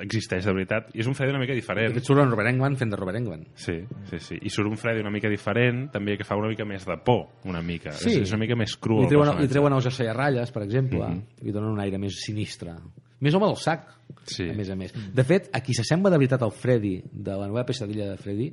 [0.00, 0.88] existeix de veritat.
[0.96, 1.92] I és un Freddy una mica diferent.
[1.94, 3.46] fet, surt en Robert Englund fent de Robert Englund.
[3.54, 3.76] Sí,
[4.10, 4.38] sí, sí.
[4.40, 7.26] I surt un Freddy una mica diferent, també que fa una mica més de por,
[7.44, 7.92] una mica.
[7.92, 8.14] Sí.
[8.16, 10.62] És, és una mica més cru Li el treuen, li treuen els a ratlles, per
[10.64, 11.22] exemple, Mhm.
[11.44, 12.74] li donen un aire més sinistre.
[13.20, 13.86] Més home del sac,
[14.26, 14.48] Sí.
[14.50, 14.92] a més a més.
[15.14, 18.50] De fet, a qui s'assembla de veritat al Freddy, de la nova pesadilla de Freddy,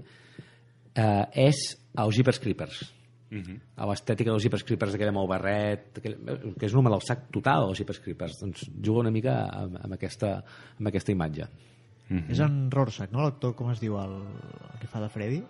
[0.95, 2.93] eh, és als Jeepers Creepers.
[3.29, 3.57] Mhm.
[3.75, 6.13] a l'estètica dels Jeepers Creepers aquella amb el barret aquell,
[6.57, 9.75] que és un home del sac total els Jeepers Creepers doncs juga una mica amb,
[9.83, 10.29] amb, aquesta,
[10.79, 11.43] amb aquesta imatge
[12.09, 12.31] Mhm.
[12.31, 13.19] És en Rorschach, no?
[13.25, 15.43] L'actor, com es diu, el, el que fa de Freddy?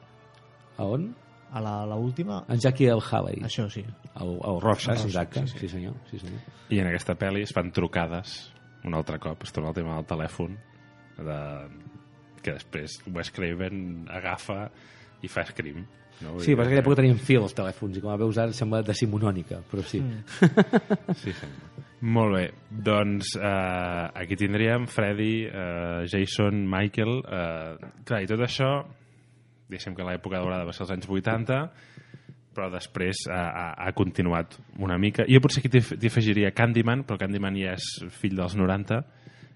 [0.80, 1.16] a on?
[1.52, 2.44] A la, la última?
[2.50, 3.82] en Jackie El Halley Això sí.
[3.82, 5.60] el, el Rorschach, El Rorschach, exacte sí, sí.
[5.60, 6.40] sí, senyor, sí senyor
[6.70, 8.52] I en aquesta pel·li es fan trucades
[8.86, 10.58] un altre cop, es torna el tema del telèfon
[11.18, 11.40] de...
[12.44, 13.80] que després Wes Craven
[14.14, 14.68] agafa
[15.26, 15.82] i fa Scream
[16.22, 16.38] no?
[16.42, 18.84] Sí, però en aquella època tenien fil els telèfons i com a veus ara sembla
[18.86, 20.02] decimonònica, però sí.
[20.02, 21.16] Mm.
[21.24, 21.34] Sí.
[22.14, 27.14] Molt bé, doncs eh, aquí tindríem Freddy, eh, Jason, Michael...
[27.26, 28.70] Eh, clar, i tot això,
[29.66, 31.58] diguéssim que l'època daurada va ser els anys 80,
[32.58, 35.28] però després ha, ha, ha continuat una mica.
[35.30, 37.86] Jo potser aquí t'hi afegiria Candyman, però Candyman ja és
[38.18, 38.98] fill dels 90,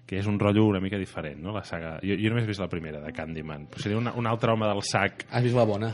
[0.06, 1.54] que és un rotllo una mica diferent, no?
[1.56, 1.96] La saga.
[2.06, 3.66] Jo, jo només he vist la primera, de Candyman.
[3.72, 5.90] Però seria una, un altre home del sac Has vist la bona?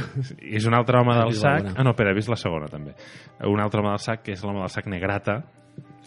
[0.58, 1.70] és un altre home del sac...
[1.76, 2.96] Ah, no, espera, he vist la segona, també.
[3.46, 5.38] Un altre home del sac, que és l'home del sac negrata,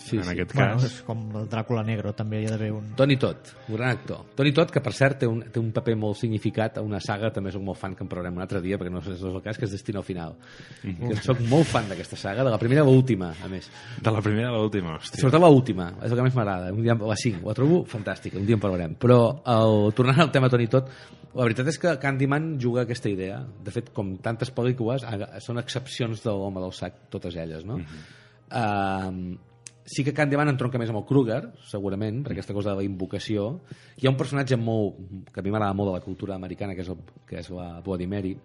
[0.01, 0.31] Sí, en sí.
[0.31, 0.85] aquest Bueno, cas.
[0.87, 2.87] és com el Dràcula Negro, també hi ha d'haver un...
[2.97, 4.23] Toni Tot, un gran actor.
[4.35, 7.29] Toni Tot, que per cert té un, té un paper molt significat a una saga,
[7.31, 9.27] també soc molt fan, que en parlarem un altre dia, perquè no sé si és
[9.29, 10.33] el cas, que és Destino Final.
[10.81, 13.69] Que soc molt fan d'aquesta saga, de la primera a l'última, a més.
[14.01, 15.21] De la primera a l'última, hòstia.
[15.21, 16.73] Sobretot l'última, és el que més m'agrada.
[16.73, 18.97] Un dia, la 5, la trobo fantàstica, un dia en parlarem.
[19.05, 19.19] Però,
[19.53, 20.89] el, tornant al tema Toni Tot,
[21.35, 23.37] la veritat és que Candyman juga aquesta idea.
[23.63, 25.05] De fet, com tantes pel·lícules,
[25.45, 27.77] són excepcions de l'home del sac, totes elles, no?
[28.51, 29.37] uh,
[29.91, 33.47] sí que Candyman entronca més amb el Kruger, segurament, per aquesta cosa de la invocació.
[33.99, 35.01] Hi ha un personatge molt,
[35.33, 37.81] que a mi m'agrada molt de la cultura americana, que és, el, que és la
[37.85, 38.35] Bloody Mary,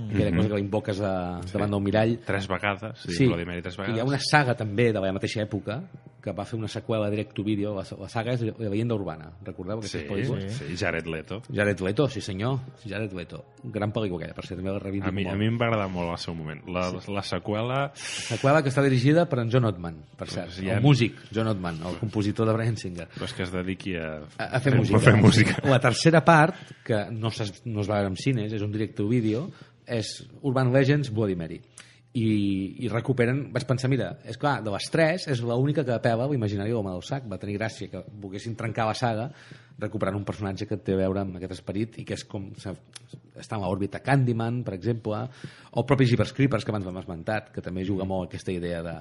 [0.00, 1.14] aquella cosa que la invoques a,
[1.52, 2.16] davant del mirall.
[2.26, 3.96] Tres vegades, sí, Sí, Bloody Mary tres i vegades.
[3.96, 5.80] hi ha una saga també de la mateixa època
[6.20, 9.30] que va fer una seqüela direct to video, la, la saga és La leyenda urbana,
[9.42, 10.52] recordeu aquestes Sí, pel·lícules?
[10.58, 11.40] sí, Jared Leto.
[11.52, 13.44] Jared Leto, sí senyor, Jared Leto.
[13.64, 15.38] Gran pel·lícula aquella, per cert, també la reivindico A mi, a molt.
[15.40, 16.60] mi em va agradar molt al seu moment.
[16.68, 17.80] La, la seqüela...
[17.96, 21.48] Seqüela que està dirigida per en John Ottman, per cert, sí, ja- el músic John
[21.54, 23.08] Ottman, el compositor de Brian Singer.
[23.18, 24.98] Pues que es dediqui a, a, a fer música.
[24.98, 25.56] A fer música.
[25.64, 26.54] La tercera part,
[26.84, 29.48] que no, s'es- no es va veure en cines, és un directe vídeo,
[29.86, 31.60] és Urban Legends Bloody Mary.
[32.10, 32.28] I,
[32.82, 36.72] i recuperen, vaig pensar, mira, és clar, de les tres és l'única que apela l'imaginari
[36.72, 39.28] de l'home del sac, va tenir gràcia que volguessin trencar la saga
[39.78, 42.50] recuperant un personatge que té a veure amb aquest esperit i que és com
[43.40, 45.22] està en l'òrbita Candyman, per exemple,
[45.70, 48.82] o el propi Jeepers Creepers, que abans vam esmentat, que també juga molt aquesta idea
[48.84, 48.96] de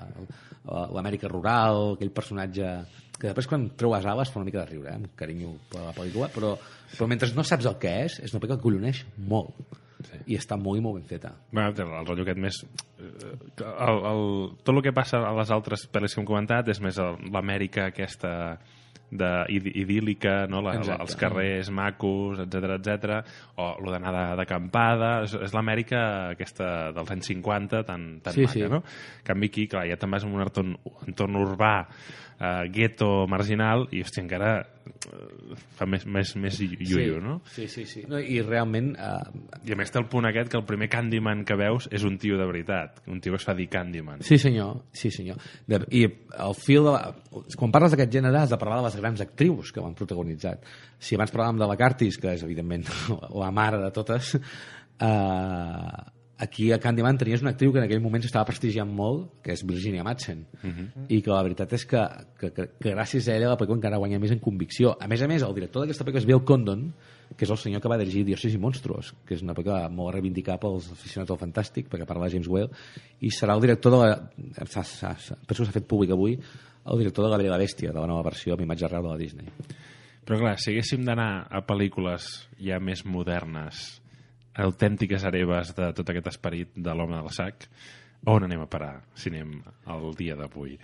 [0.94, 2.72] l'Amèrica rural, aquell personatge
[3.20, 5.84] que després quan treu les ales fa una mica de riure, eh, amb carinyo per
[5.84, 6.54] la pel·lícula, però,
[6.94, 9.60] però mentre no saps el que és, és una pel·lícula que colloneix molt.
[10.00, 10.18] Sí.
[10.32, 11.34] I està molt i molt ben feta.
[11.52, 12.60] Bueno, el rotllo aquest més...
[13.00, 14.22] eh, El, el,
[14.64, 17.90] tot el que passa a les altres pel·lis que hem comentat és més el- l'Amèrica
[17.92, 18.32] aquesta
[19.12, 20.62] de, id- idíl·lica, no?
[20.62, 23.20] la, la, els carrers macos, etc etc.
[23.58, 26.02] o lo d'anar de- d'acampada, és, és l'Amèrica
[26.38, 28.68] aquesta dels anys 50 tan, tan Sí, maca, sí.
[28.70, 28.84] no?
[28.86, 30.78] En canvi aquí, clar, ja te'n vas en un entorn,
[31.10, 31.74] entorn urbà,
[32.40, 37.24] eh, gueto, marginal, i hòstia, encara eh, fa més, més, més iuio, sí.
[37.24, 37.36] no?
[37.52, 38.04] Sí, sí, sí.
[38.10, 38.94] No, I realment...
[38.96, 42.06] Eh, I a més té el punt aquest que el primer Candyman que veus és
[42.08, 44.24] un tio de veritat, un tio que es fa dir Candyman.
[44.26, 44.84] Sí, senyor.
[44.96, 45.42] Sí, senyor.
[45.68, 47.04] De, I el fil de la...
[47.60, 50.64] Quan parles d'aquest gènere has de parlar de les grans actrius que han protagonitzat.
[51.00, 52.88] Si abans parlàvem de la Curtis, que és evidentment
[53.44, 54.38] la mare de totes,
[55.04, 59.52] eh, aquí a Candyman tenies una actriu que en aquell moment s'estava prestigiant molt, que
[59.54, 60.46] és Virginia Madsen,
[61.12, 62.02] i que la veritat és que,
[62.40, 64.96] que, que, que gràcies a ella la pel·lícula encara guanya més en convicció.
[65.00, 66.88] A més a més, el director d'aquesta pel·lícula és Bill Condon,
[67.36, 70.16] que és el senyor que va dirigir Dioses i Monstruos, que és una pel·lícula molt
[70.16, 72.72] reivindicada pels aficionats del Fantàstic, perquè parla de James Whale,
[73.20, 74.10] i serà el director de la...
[74.64, 76.40] S'ha, s'ha, s'ha, penso que s'ha fet públic avui,
[76.90, 79.06] el director de La Bella i la Bèstia, de la nova versió amb imatge real
[79.06, 79.52] de la Disney.
[80.26, 82.32] Però clar, si haguéssim d'anar a pel·lícules
[82.64, 84.00] ja més modernes,
[84.58, 87.68] autèntiques hereves de tot aquest esperit de l'home del sac,
[88.28, 90.76] on anem a parar si anem al dia d'avui?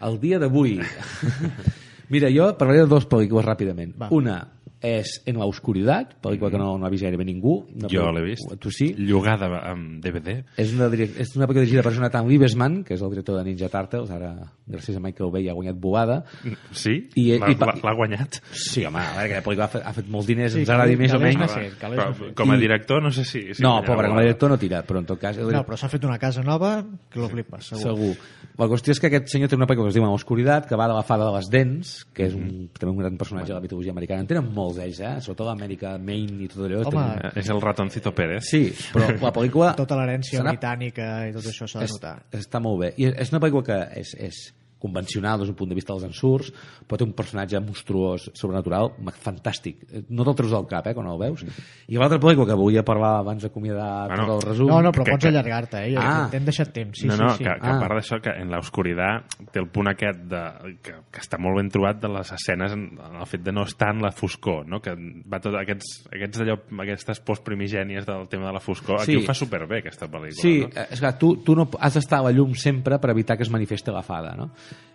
[0.00, 0.78] El dia d'avui...
[2.12, 3.94] Mira, jo parlaré de dues pel·lícules ràpidament.
[3.96, 4.10] Va.
[4.12, 4.34] Una
[4.82, 7.66] és En la oscuridad, pel·lícula que no, no ha vist gairebé ningú.
[7.74, 8.48] Una Jo l'he vist.
[8.60, 8.90] Tu sí?
[8.98, 10.42] Llogada amb DVD.
[10.58, 13.68] És una, és una pel·lícula dirigida per Jonathan Liebesman, que és el director de Ninja
[13.70, 14.32] Turtles, ara,
[14.68, 16.24] gràcies a Michael Bay, ha guanyat bobada.
[16.72, 17.08] Sí?
[17.16, 18.40] I- L'ha guanyat?
[18.52, 20.96] Sí, home, a veure, aquella pel·lícula ha fet, ha fet molts diners, Sí, ens agradi
[20.96, 21.38] més o menys.
[21.38, 21.46] no
[21.80, 23.42] calés Però, no com a director, no sé si...
[23.54, 25.38] si no, pobre, com a director no tira, però en tot cas...
[25.38, 27.82] No, però s'ha fet una casa nova que lo flipes, segur.
[27.82, 28.16] Segur.
[28.58, 30.76] La qüestió és que aquest senyor té una pel·lícula que es diu En l'oscuritat, que
[30.76, 32.68] va de la fada de les dents, que és un, Mm.
[32.78, 34.20] també un gran personatge de la mitologia americana.
[34.20, 35.12] En tenen molts ells, eh?
[35.20, 36.80] Sobretot l'Amèrica, Maine i tot allò.
[36.88, 38.48] Home, tenen- És el ratoncito Pérez.
[38.48, 39.74] Sí, però la pel·lícula...
[39.82, 42.16] Tota l'herència britànica i tot això s'ha de notar.
[42.32, 42.92] està molt bé.
[42.96, 44.42] I és una pel·lícula que és, és
[44.82, 46.50] convencional des d'un punt de vista dels ensurs,
[46.88, 48.90] però té un personatge monstruós, sobrenatural,
[49.22, 49.86] fantàstic.
[50.10, 51.44] No te'l treus del cap, eh, quan el veus.
[51.88, 54.68] I l'altra pel·lícula que volia parlar abans d'acomiadar Bueno, tot el resum...
[54.72, 55.94] No, no, però que- pots que- allargar-te, eh?
[55.98, 56.28] Ah.
[56.32, 57.44] T'hem deixat temps, sí, no, no, sí, sí.
[57.44, 57.76] que, que Ah.
[57.76, 60.42] a part d'això, que en l'oscuritat té el punt aquest de,
[60.82, 63.62] que, que està molt ben trobat de les escenes en, en el fet de no
[63.68, 64.80] estar en la foscor, no?
[64.82, 64.94] que
[65.30, 69.16] va tot aquests, aquests allò, aquestes postprimigènies del tema de la foscor, aquí Sí.
[69.18, 70.40] ho fa superbé aquesta pel·lícula.
[70.40, 70.68] Sí, no?
[70.74, 73.42] eh, és clar, tu, tu no has d'estar a la llum sempre per evitar que
[73.44, 74.50] es manifesti la fada, no?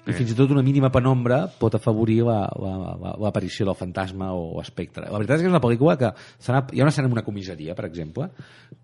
[0.08, 4.30] I fins i tot una mínima penombra pot afavorir la- la- la- l'aparició del fantasma
[4.34, 5.04] o espectre.
[5.12, 7.76] La veritat és que és una pel·lícula que hi ha una escena en una comissaria,
[7.76, 8.30] per exemple,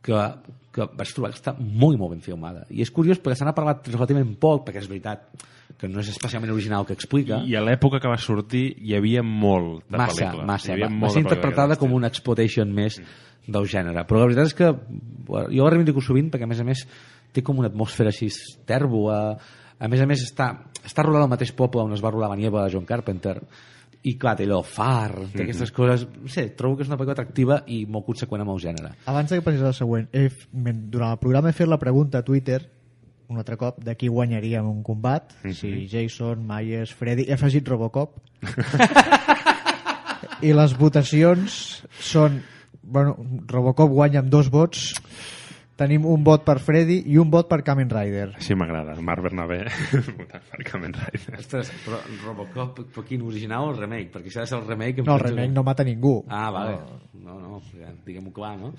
[0.02, 0.20] que,
[0.74, 2.66] que vaig trobar que està molt, molt ben filmada.
[2.70, 5.30] I és curiós perquè se n'ha parlat relativament poc, perquè és veritat
[5.80, 7.40] que no és especialment original que explica.
[7.48, 10.46] I a l'època que va sortir hi havia molt de massa, pel·lícula.
[10.46, 10.68] massa.
[10.70, 13.00] Hi havia Va, va molt ser de pel·lícula interpretada com una exploitation més
[13.48, 14.04] del gènere.
[14.06, 14.70] Però la veritat és que
[15.56, 16.86] jo la reivindico sovint perquè, a més a més,
[17.32, 18.28] té com una atmosfera així
[18.68, 19.38] tèrboa.
[19.80, 20.52] A més a més, està,
[20.86, 23.38] està rodada al mateix poble on es va rodar la nieva de John Carpenter
[24.04, 27.16] i clar, té allò far, té aquestes coses no sé, trobo que és una pel·lícula
[27.16, 28.90] atractiva i molt conseqüent amb el gènere.
[29.08, 31.80] Abans de que passis al següent, he, f- men- durant el programa he fet la
[31.80, 32.60] pregunta a Twitter
[33.32, 35.32] un altre cop de qui guanyaria en un combat?
[35.56, 38.20] Si Jason, Myers, Freddy he afegit Robocop.
[40.44, 41.54] I les votacions
[42.04, 42.42] són
[42.84, 43.16] bueno,
[43.48, 44.92] Robocop guanya amb dos vots
[45.80, 48.94] tenim un vot per Freddy i un vot per Kamen Rider Sí, m'agrada.
[49.02, 49.64] Marc Bernabé,
[50.52, 51.40] per Kamen Rider.
[51.40, 54.12] Ostres, però Robocop, però quin original o el remake?
[54.14, 55.02] Perquè si ha de ser el remake...
[55.02, 56.78] em no, el remake que- no mata ningú Ah, vale.
[57.24, 58.74] No, no, ja, diguem-ho clar, no?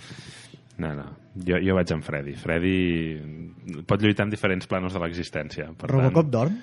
[0.79, 1.05] No, no.
[1.47, 2.33] Jo, jo vaig amb Freddy.
[2.35, 5.69] Freddy pot lluitar en diferents planos de l'existència.
[5.79, 6.57] Per Robocop tant, dorm?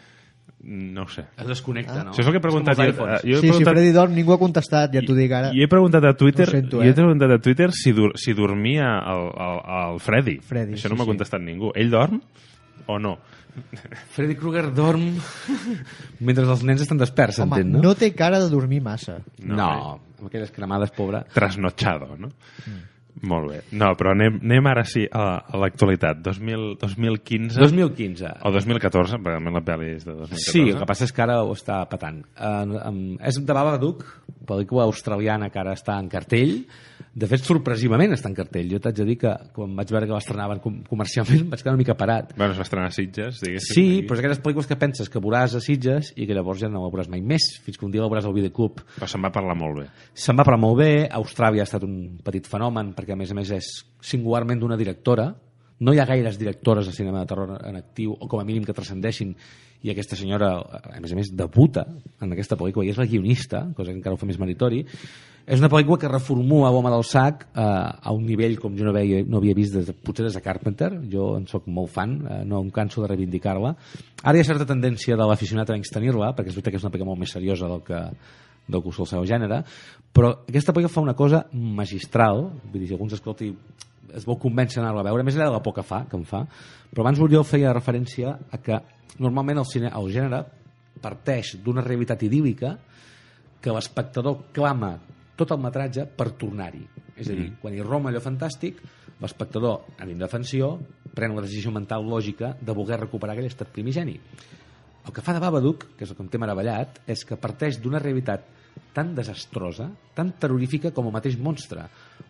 [0.64, 1.24] No ho sé.
[1.42, 2.12] Es desconnecta, no?
[2.12, 2.86] Això és el que he preguntat jo.
[2.86, 3.74] eh, jo he sí, si preguntat...
[3.74, 6.84] Freddy dorm ningú ha contestat, ja t'ho dic ara I he preguntat a Twitter, sento,
[6.84, 6.98] i he eh?
[6.98, 10.38] preguntat a Twitter si, dur, si dormia el, el, el Freddy.
[10.46, 11.14] Freddy, Això sí, no m'ha sí.
[11.16, 11.74] contestat ningú.
[11.74, 12.22] Ell dorm
[12.86, 13.18] o no?
[14.14, 15.10] Freddy Krueger dorm
[16.24, 17.82] mentre els nens estan desperts, Home, s'entén, no?
[17.84, 17.98] no?
[18.00, 19.72] té cara de dormir massa No, no
[20.22, 21.24] amb aquelles cremades, pobre.
[21.34, 22.30] Trasnochado, no?
[22.66, 22.80] Mm.
[23.28, 23.60] Molt bé.
[23.78, 26.22] No, però anem, anem ara sí a, a l'actualitat.
[26.26, 27.60] 2000 2015...
[27.60, 28.32] 2015.
[28.48, 30.52] O 2014, perquè la pel·li és de 2014.
[30.52, 32.22] Sí, el que passa és que ara ho està patant.
[32.36, 34.06] Uh, um, és de Babadook,
[34.48, 36.62] pel·lícula australiana que ara està en cartell.
[37.12, 38.70] De fet, sorpresivament està en cartell.
[38.72, 41.82] Jo t'haig de dir que quan vaig veure que l'estrenaven com comercialment vaig quedar una
[41.82, 42.32] mica parat.
[42.38, 43.76] Bueno, es va estrenar a Sitges, diguéssim.
[43.76, 44.06] Sí, aquí.
[44.08, 46.86] però és aquelles pel·lícules que penses que veuràs a Sitges i que llavors ja no
[46.86, 48.80] la veuràs mai més, fins que un dia la veuràs al videoclub.
[48.96, 49.88] Però se'n va parlar molt bé.
[50.16, 53.38] Se'n va parlar molt bé, Austràlia ha estat un petit fenomen perquè a més a
[53.38, 53.72] més és
[54.06, 55.32] singularment d'una directora.
[55.82, 58.64] No hi ha gaires directores de cinema de terror en actiu o com a mínim
[58.68, 59.34] que transcendeixin
[59.82, 61.88] i aquesta senyora, a més a més, debuta
[62.22, 64.84] en aquesta pel·lícula i és la guionista cosa que encara ho fa més meritori.
[65.42, 68.94] És una pel·lícula que reformula l'home del sac eh, a un nivell com jo no,
[68.94, 70.92] veia, no havia vist des de, potser des de Carpenter.
[71.10, 73.74] Jo en sóc molt fan, eh, no em canso de reivindicar-la.
[74.22, 76.94] Ara hi ha certa tendència de l'aficionat a tenir-la perquè és veritat que és una
[76.94, 78.04] pel·lícula molt més seriosa del que
[78.72, 79.62] del que us el seu gènere,
[80.16, 83.52] però aquesta pel·lícula fa una cosa magistral, vull dir, si algú ens escolti
[84.16, 86.26] es vol convèncer d'anar-la a veure, més enllà de la por que fa, que em
[86.28, 86.44] fa,
[86.92, 88.80] però abans jo feia referència a que
[89.20, 90.44] normalment el, cine, el gènere
[91.02, 92.76] parteix d'una realitat idíl·lica
[93.62, 94.96] que l'espectador clama
[95.38, 96.84] tot el metratge per tornar-hi.
[97.16, 97.60] És a dir, mm.
[97.62, 98.82] quan hi roma allò fantàstic,
[99.22, 100.74] l'espectador, en indefensió,
[101.16, 104.18] pren la decisió mental lògica de voler recuperar aquell estat primigeni.
[105.02, 107.80] El que fa de Babadook, que és el que em té meravellat, és que parteix
[107.82, 108.46] d'una realitat
[108.94, 111.86] tan desastrosa, tan terrorífica com el mateix monstre.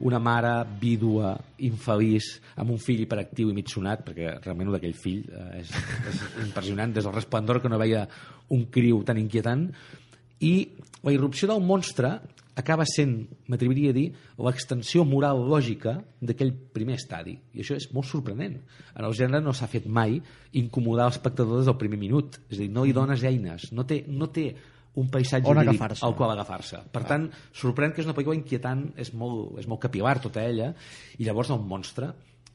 [0.08, 1.34] Una mare vídua,
[1.68, 5.74] infeliç, amb un fill hiperactiu i mig sonat, perquè realment el d'aquell fill eh, és,
[6.12, 8.06] és impressionant, des del resplendor que no veia
[8.54, 9.70] un criu tan inquietant,
[10.42, 10.54] i
[11.06, 12.16] la irrupció del monstre
[12.58, 13.14] acaba sent,
[13.50, 14.08] m'atreviria a dir,
[14.42, 17.38] l'extensió moral lògica d'aquell primer estadi.
[17.56, 18.58] I això és molt sorprenent.
[18.94, 20.20] En el gènere no s'ha fet mai
[20.60, 22.42] incomodar l'espectador des del primer minut.
[22.50, 24.52] És a dir, no li dones eines, no té, no té
[25.00, 26.06] un paisatge On idíl·lic agafar-se.
[26.06, 26.82] al qual agafar-se.
[26.92, 30.74] Per tant, sorprèn que és una pel·lícula inquietant, és molt, és molt capilar tota ella,
[31.18, 32.12] i llavors el monstre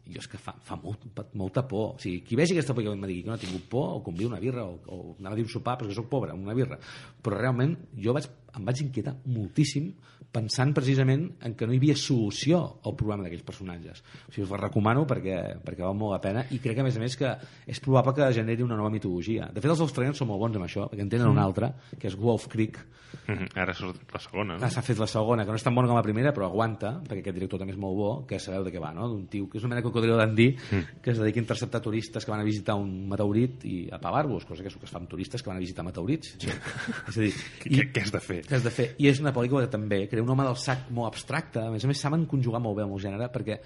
[0.06, 1.02] jo és que fa, fa molt,
[1.34, 1.96] molta por.
[1.96, 4.02] O sigui, qui vegi aquesta pel·lícula i em digui que no ha tingut por, o
[4.06, 6.78] conviu una birra, o, o anava a dir un sopar, perquè soc pobre, una birra.
[7.22, 9.92] Però realment jo vaig, em vaig inquietar moltíssim
[10.36, 14.02] pensant precisament en que no hi havia solució al problema d'aquells personatges.
[14.28, 16.96] O sigui, us la recomano perquè, perquè val molt la pena i crec, a més
[16.98, 17.30] a més, que
[17.66, 19.48] és probable que generi una nova mitologia.
[19.52, 22.08] De fet, els australians són molt bons amb això, perquè en tenen una altra, que
[22.10, 22.82] és Wolf Creek,
[23.26, 24.64] Mhm, Ara surt la segona, no?
[24.66, 26.90] Ah, s'ha fet la segona, que no és tan bona com la primera, però aguanta,
[27.06, 29.06] perquè aquest director també és molt bo, que sabeu de què va, no?
[29.08, 31.00] D'un tio que és una mena de cocodrilo d'andí, Mm.
[31.02, 34.44] que es dedica a interceptar turistes que van a visitar un meteorit i a pagar-los,
[34.44, 36.36] cosa que és el que es fa amb turistes que van a visitar meteorits.
[36.38, 36.48] Sí.
[37.08, 37.32] És a dir,
[37.62, 38.42] Què, què, què has de fer?
[38.46, 38.88] Que has de fer.
[39.02, 41.84] I és una pel·lícula que també crea un home del sac molt abstracte, a més
[41.84, 43.58] a més saben conjugar molt bé amb el gènere perquè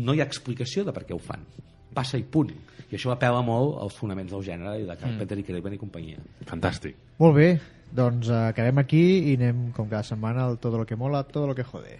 [0.00, 1.46] no hi ha explicació de per què ho fan.
[1.94, 2.50] Passa i punt.
[2.90, 6.24] I això apela molt als fonaments del gènere i de Carpenter i Craven i companyia.
[6.50, 6.98] Fantàstic.
[7.22, 7.48] Molt bé,
[7.94, 11.46] doncs eh, acabem aquí i anem com cada setmana al Todo lo que mola, todo
[11.46, 11.98] lo que jode.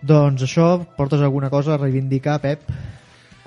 [0.00, 2.64] Doncs això, portes alguna cosa a reivindicar, Pep?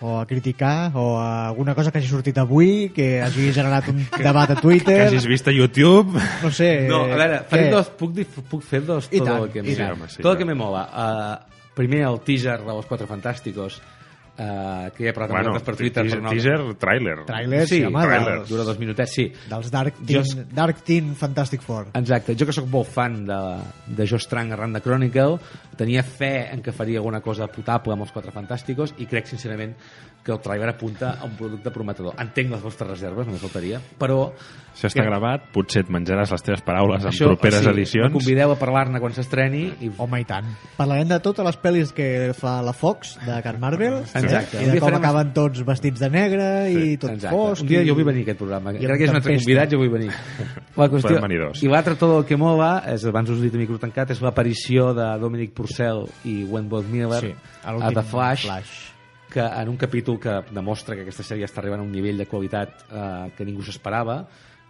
[0.02, 0.92] O a criticar?
[0.96, 4.62] O a alguna cosa que hagi sortit avui, que hagi generat un debat a Que
[4.62, 5.08] Twitter?
[5.08, 6.20] hagis vist a YouTube...
[6.42, 6.88] No sé...
[6.90, 8.18] No, a veure, faré dos, puc,
[8.50, 9.76] puc fer dos I tot tant, el que me.
[9.76, 10.84] Sí, home, sí, tot el que me mola.
[10.92, 13.80] Uh, primer el teaser de los Quatre Fantàsticos,
[14.38, 16.04] uh, que ja he parlat Bueno, per Twitter.
[16.04, 17.26] teaser, per no- teaser, tràiler.
[17.26, 18.38] Tràiler, Sí, sí, home, tràiler.
[18.40, 19.32] dels, dura dos minutets, sí.
[19.50, 21.88] dels Dark Jo Teen, Dark Teen Fantastic Four.
[21.94, 23.40] Exacte, jo que sóc molt fan de,
[23.88, 25.38] de Joe Strang arran de Chronicle,
[25.78, 29.76] tenia fe en que faria alguna cosa potable amb els Quatre Fantàsticos i crec sincerament
[30.24, 32.14] que el trailer apunta a un producte prometedor.
[32.18, 34.32] Entenc les vostres reserves, només faltaria, però...
[34.74, 38.14] Això està que- gravat, potser et menjaràs les teves paraules en Això, properes sí, edicions.
[38.14, 40.46] Convideu a parlar-ne quan s'estreni i Home, i tant.
[40.78, 44.58] Parlarem de totes les pel·lis que fa la Fox, de Car Marvel, Exacte.
[44.58, 44.64] eh?
[44.68, 47.36] I de com farem- acaben tots vestits de negre i tot Exacte.
[47.36, 47.62] fosc.
[47.64, 48.72] Un dia i- jo vull venir a aquest programa.
[48.74, 50.12] i Encara que és un amb altre convidat, jo vull venir.
[50.78, 51.64] La qüestió...
[51.64, 54.22] I l'altre tot el que mola, és, abans us he dit a micro tancat, és
[54.22, 58.74] l'aparició de Dominic Purcell i Wentworth Miller Sí, a a The Flash, Flash.
[59.34, 62.26] que en un capítol que demostra que aquesta sèrie està arribant a un nivell de
[62.30, 64.28] qualitat eh, que ningú s'esperava,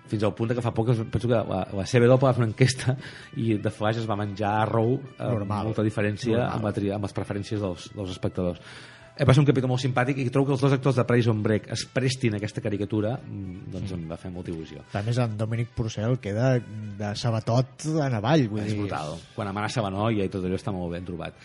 [0.07, 2.49] fins al punt de que fa poc penso que la, la CW va fer una
[2.51, 2.95] enquesta
[3.39, 5.63] i The Flash es va menjar a Row amb Normal.
[5.69, 6.51] molta diferència Normal.
[6.57, 10.19] amb, la, amb les preferències dels, dels espectadors Eh, va ser un capítol molt simpàtic
[10.23, 13.69] i trobo que els dos actors de Prison Break es prestin a aquesta caricatura mm,
[13.73, 18.17] doncs em va fer molta il·lusió A més, en Dominic Purcell queda de sabatot en
[18.19, 18.47] avall.
[18.51, 21.37] Vull és dir, brutal quan amenaça la noia i tot allò està molt ben trobat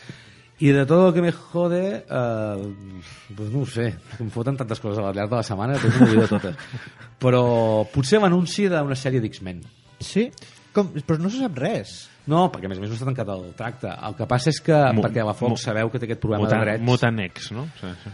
[0.58, 2.68] i de tot el que me jode eh,
[3.36, 6.08] pues no ho sé em foten tantes coses al llarg de la setmana que m'ho
[6.08, 6.56] oblido totes
[7.22, 7.42] però
[7.92, 9.62] potser l'anunci d'una sèrie d'X-Men
[10.00, 10.28] Sí?
[10.74, 10.92] Com?
[11.06, 11.96] Però no se sap res.
[12.28, 14.58] No, perquè a més a més no està tancat el tracte el que passa és
[14.64, 17.20] que, Mu- perquè la Fox mu- sabeu que té aquest problema Mutant, de drets Mutant
[17.28, 17.64] X, no?
[17.80, 18.12] Sí, sí.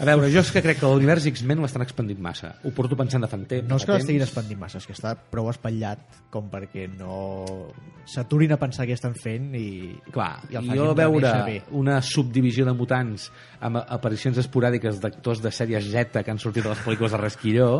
[0.00, 3.24] a veure, jo és que crec que l'univers X-Men l'estan expandint massa ho porto pensant
[3.24, 6.50] de fa temps No és que l'estiguin expandint massa, és que està prou espatllat com
[6.52, 7.72] perquè no
[8.06, 9.96] s'aturin a pensar què estan fent i...
[10.14, 11.32] Clar, I el jo veure
[11.74, 13.30] una subdivisió de mutants
[13.66, 17.70] amb aparicions esporàdiques d'actors de sèries Z que han sortit de les pel·lícules de Resquilló,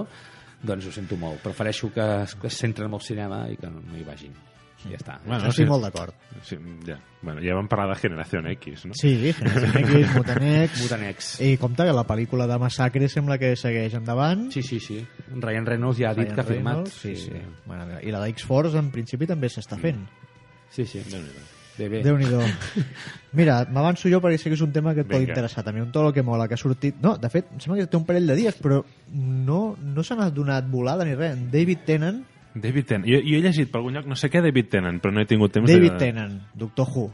[0.67, 1.39] doncs ho sento molt.
[1.45, 4.33] Prefereixo que es, que es centren en el cinema i que no, no hi vagin.
[4.85, 5.15] I ja està.
[5.25, 5.69] Bueno, Estic sí.
[5.71, 6.15] molt d'acord.
[6.45, 6.99] Sí, ja.
[7.23, 8.95] Bueno, ja vam parlar de Generació X, no?
[8.95, 10.83] Sí, Generación X, Mutant X...
[10.83, 11.31] Mutanex.
[11.41, 14.51] I compte que la pel·lícula de Massacre sembla que segueix endavant.
[14.53, 15.01] Sí, sí, sí.
[15.33, 16.75] Ryan Reynolds ja ha dit Ryan que ha firmat.
[16.85, 17.43] Reynolds, Sí, sí.
[17.65, 20.05] Bueno, I la de X-Force en principi també s'està fent.
[20.71, 21.03] Sí, sí.
[21.77, 22.01] Bé.
[22.03, 22.41] Déu-n'hi-do.
[23.37, 25.35] Mira, m'avanço jo perquè sé que és un tema que et pot Vinga.
[25.35, 26.97] interessar també, un tot el que mola, que ha sortit...
[27.05, 28.79] No, de fet, em sembla que té un parell de dies, però
[29.13, 31.37] no, no se n'ha donat volada ni res.
[31.53, 32.23] David Tennant,
[32.63, 33.09] David Tennant.
[33.11, 35.29] Jo, jo he llegit per algun lloc, no sé què David Tennant, però no he
[35.29, 35.99] tingut temps David de...
[36.07, 37.07] Tennant, Doctor Who.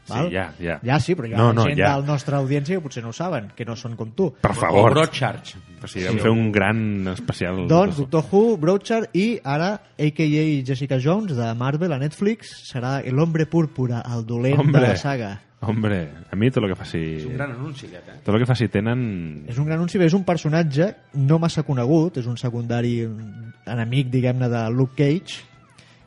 [0.00, 0.30] Sí, val?
[0.32, 0.78] ja, ja.
[0.82, 1.90] Ja sí, però hi ha No, no, gent ja.
[1.92, 4.30] de la nostra audiència que potser no ho saben, que no són com tu.
[4.40, 4.94] Per O favor.
[4.96, 5.52] Broadchurch.
[5.84, 6.80] O sigui, vam fer un gran
[7.12, 7.60] especial.
[7.70, 10.46] Doncs Doctor Who, Broadchurch i ara a.k.a.
[10.66, 14.80] Jessica Jones de Marvel a Netflix serà el hombre púrpura, el dolent Hombre.
[14.80, 15.30] de la saga.
[15.60, 17.00] Hombre, a mi tot el que faci...
[17.18, 18.18] És un gran anunci, aquest, eh?
[18.24, 19.00] Tot el que faci tenen...
[19.46, 20.86] És un gran anunci, bé, és un personatge
[21.20, 25.42] no massa conegut, és un secundari un enemic, diguem-ne, de Luke Cage,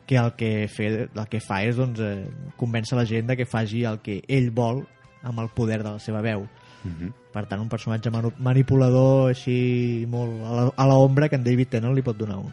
[0.06, 2.26] que el que, fe, el que fa és doncs, eh,
[2.60, 4.82] convèncer la gent de que faci el que ell vol
[5.22, 6.42] amb el poder de la seva veu.
[6.84, 7.12] Mhm.
[7.32, 11.68] Per tant, un personatge manu- manipulador així molt a la- a l'ombra que en David
[11.78, 12.50] Tennant li pot donar un,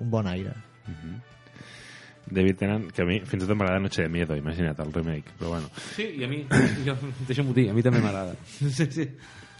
[0.00, 0.52] un bon aire.
[2.26, 5.34] David Tennant, que a mi fins i tot m'agrada Noche de Miedo, imagina't, el remake.
[5.38, 6.42] Però bueno, Sí, i a mi,
[6.86, 6.96] jo,
[7.28, 8.36] deixa'm-ho dir, a mi també m'agrada.
[8.78, 9.08] Sí, sí.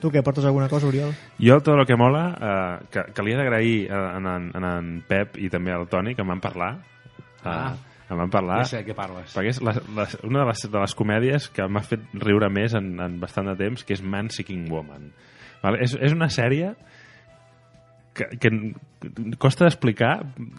[0.03, 1.13] Tu què, portes alguna cosa, Oriol?
[1.39, 4.65] Jo tot el que mola, eh, que, que li he d'agrair a, en, en, en,
[4.67, 6.73] en Pep i també al Toni, que em van parlar.
[7.45, 7.59] Ah.
[7.71, 8.59] Eh, em van parlar.
[8.65, 9.31] Ja sé de què parles.
[9.31, 12.75] Perquè és la, la, una de les, de les comèdies que m'ha fet riure més
[12.79, 15.13] en, en bastant de temps, que és Man Seeking Woman.
[15.63, 15.85] Vale?
[15.87, 16.73] És, és una sèrie
[18.15, 18.51] que, que
[19.41, 20.13] costa d'explicar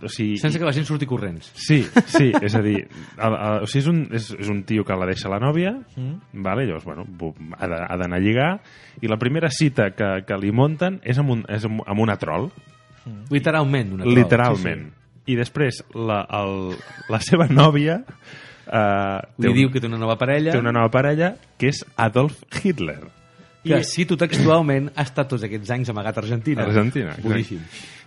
[0.03, 1.51] o sigui, Sense que la gent surti corrents.
[1.55, 2.81] Sí, sí, és a dir,
[3.17, 5.75] el, el, o sigui, és, un, és, és un tio que la deixa la nòvia,
[5.95, 6.41] mm.
[6.43, 6.65] vale?
[6.67, 8.51] llavors, bueno, bu- ha d'anar a lligar,
[9.01, 12.17] i la primera cita que, que li munten és amb un, és amb, amb una
[12.21, 12.49] troll,
[13.29, 14.15] Literalment, una troll.
[14.15, 14.85] literalment.
[15.27, 16.73] I després, la, el,
[17.11, 20.91] la seva nòvia eh, Li un, diu que té una nova parella, té una nova
[20.91, 23.01] parella, que és Adolf Hitler.
[23.63, 26.63] Que cito textualment ha estat tots aquests anys amagat a Argentina.
[26.67, 27.27] Argentina, exacte.
[27.29, 27.61] Boníssim.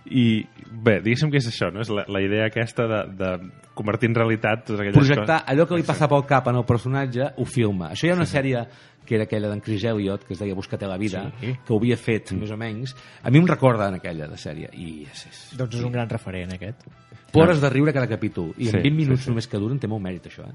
[0.07, 1.81] I bé, diguéssim que és això, no?
[1.83, 3.31] és la, la idea aquesta de, de
[3.75, 5.49] convertir en realitat totes aquelles Projectar coses.
[5.51, 7.89] allò que li passa pel cap en el personatge, ho filma.
[7.91, 8.63] Això hi ha una sèrie
[9.07, 11.53] que era aquella d'en Chris Elliot, que es deia Busca't la vida, Sí.
[11.65, 12.95] que ho havia fet, més o menys.
[13.23, 14.71] A mi em recorda en aquella de sèrie.
[14.75, 15.43] I és, és...
[15.59, 16.87] Doncs és un gran referent, aquest.
[17.33, 18.53] Plores de riure cada capítol.
[18.59, 19.31] I en Sí, 20 minuts sí, sí.
[19.31, 20.47] només que duren té molt mèrit, això.
[20.47, 20.55] Eh?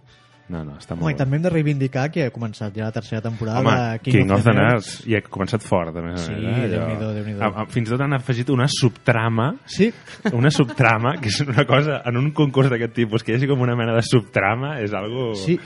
[0.50, 2.92] No, no, està Home, molt I també hem de reivindicar que ha començat ja la
[2.92, 4.90] tercera temporada Home, de King, of the Nerds.
[5.08, 6.58] I ha començat fort, a més a Sí, més.
[6.66, 6.68] eh.
[6.74, 7.42] Déu-n'hi-do, Déu-n'hi-do.
[7.44, 9.94] A- a- Fins i tot han afegit una subtrama, Sí,
[10.34, 13.62] una subtrama, que és una cosa, en un concurs d'aquest tipus, que hi hagi com
[13.62, 15.58] una mena de subtrama, és algo Sí.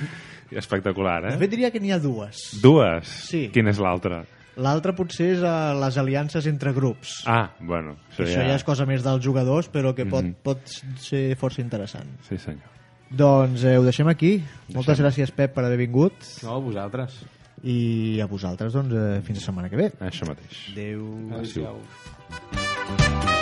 [0.51, 1.37] espectacular, de eh?
[1.39, 2.59] fet diria que n'hi ha dues.
[2.61, 3.07] Dues?
[3.07, 3.49] Sí.
[3.51, 4.23] Quina és l'altra?
[4.57, 7.23] L'altra potser és uh, les aliances entre grups.
[7.27, 7.97] Ah, bueno.
[8.13, 8.53] Això, això ja...
[8.55, 10.35] és cosa més dels jugadors, però que pot, Mhm.
[10.43, 10.61] pot
[11.01, 12.07] ser força interessant.
[12.29, 12.69] Sí, senyor.
[13.11, 14.39] Doncs eh, ho deixem aquí.
[14.73, 16.17] Moltes gràcies, Pep, per haver vingut.
[16.43, 17.21] No, vosaltres.
[17.65, 19.91] I a vosaltres, doncs, eh, fins la setmana que ve.
[20.09, 20.67] Això mateix.
[20.73, 21.07] Adéu.
[21.39, 21.79] Adéu.
[21.79, 23.34] Adéu.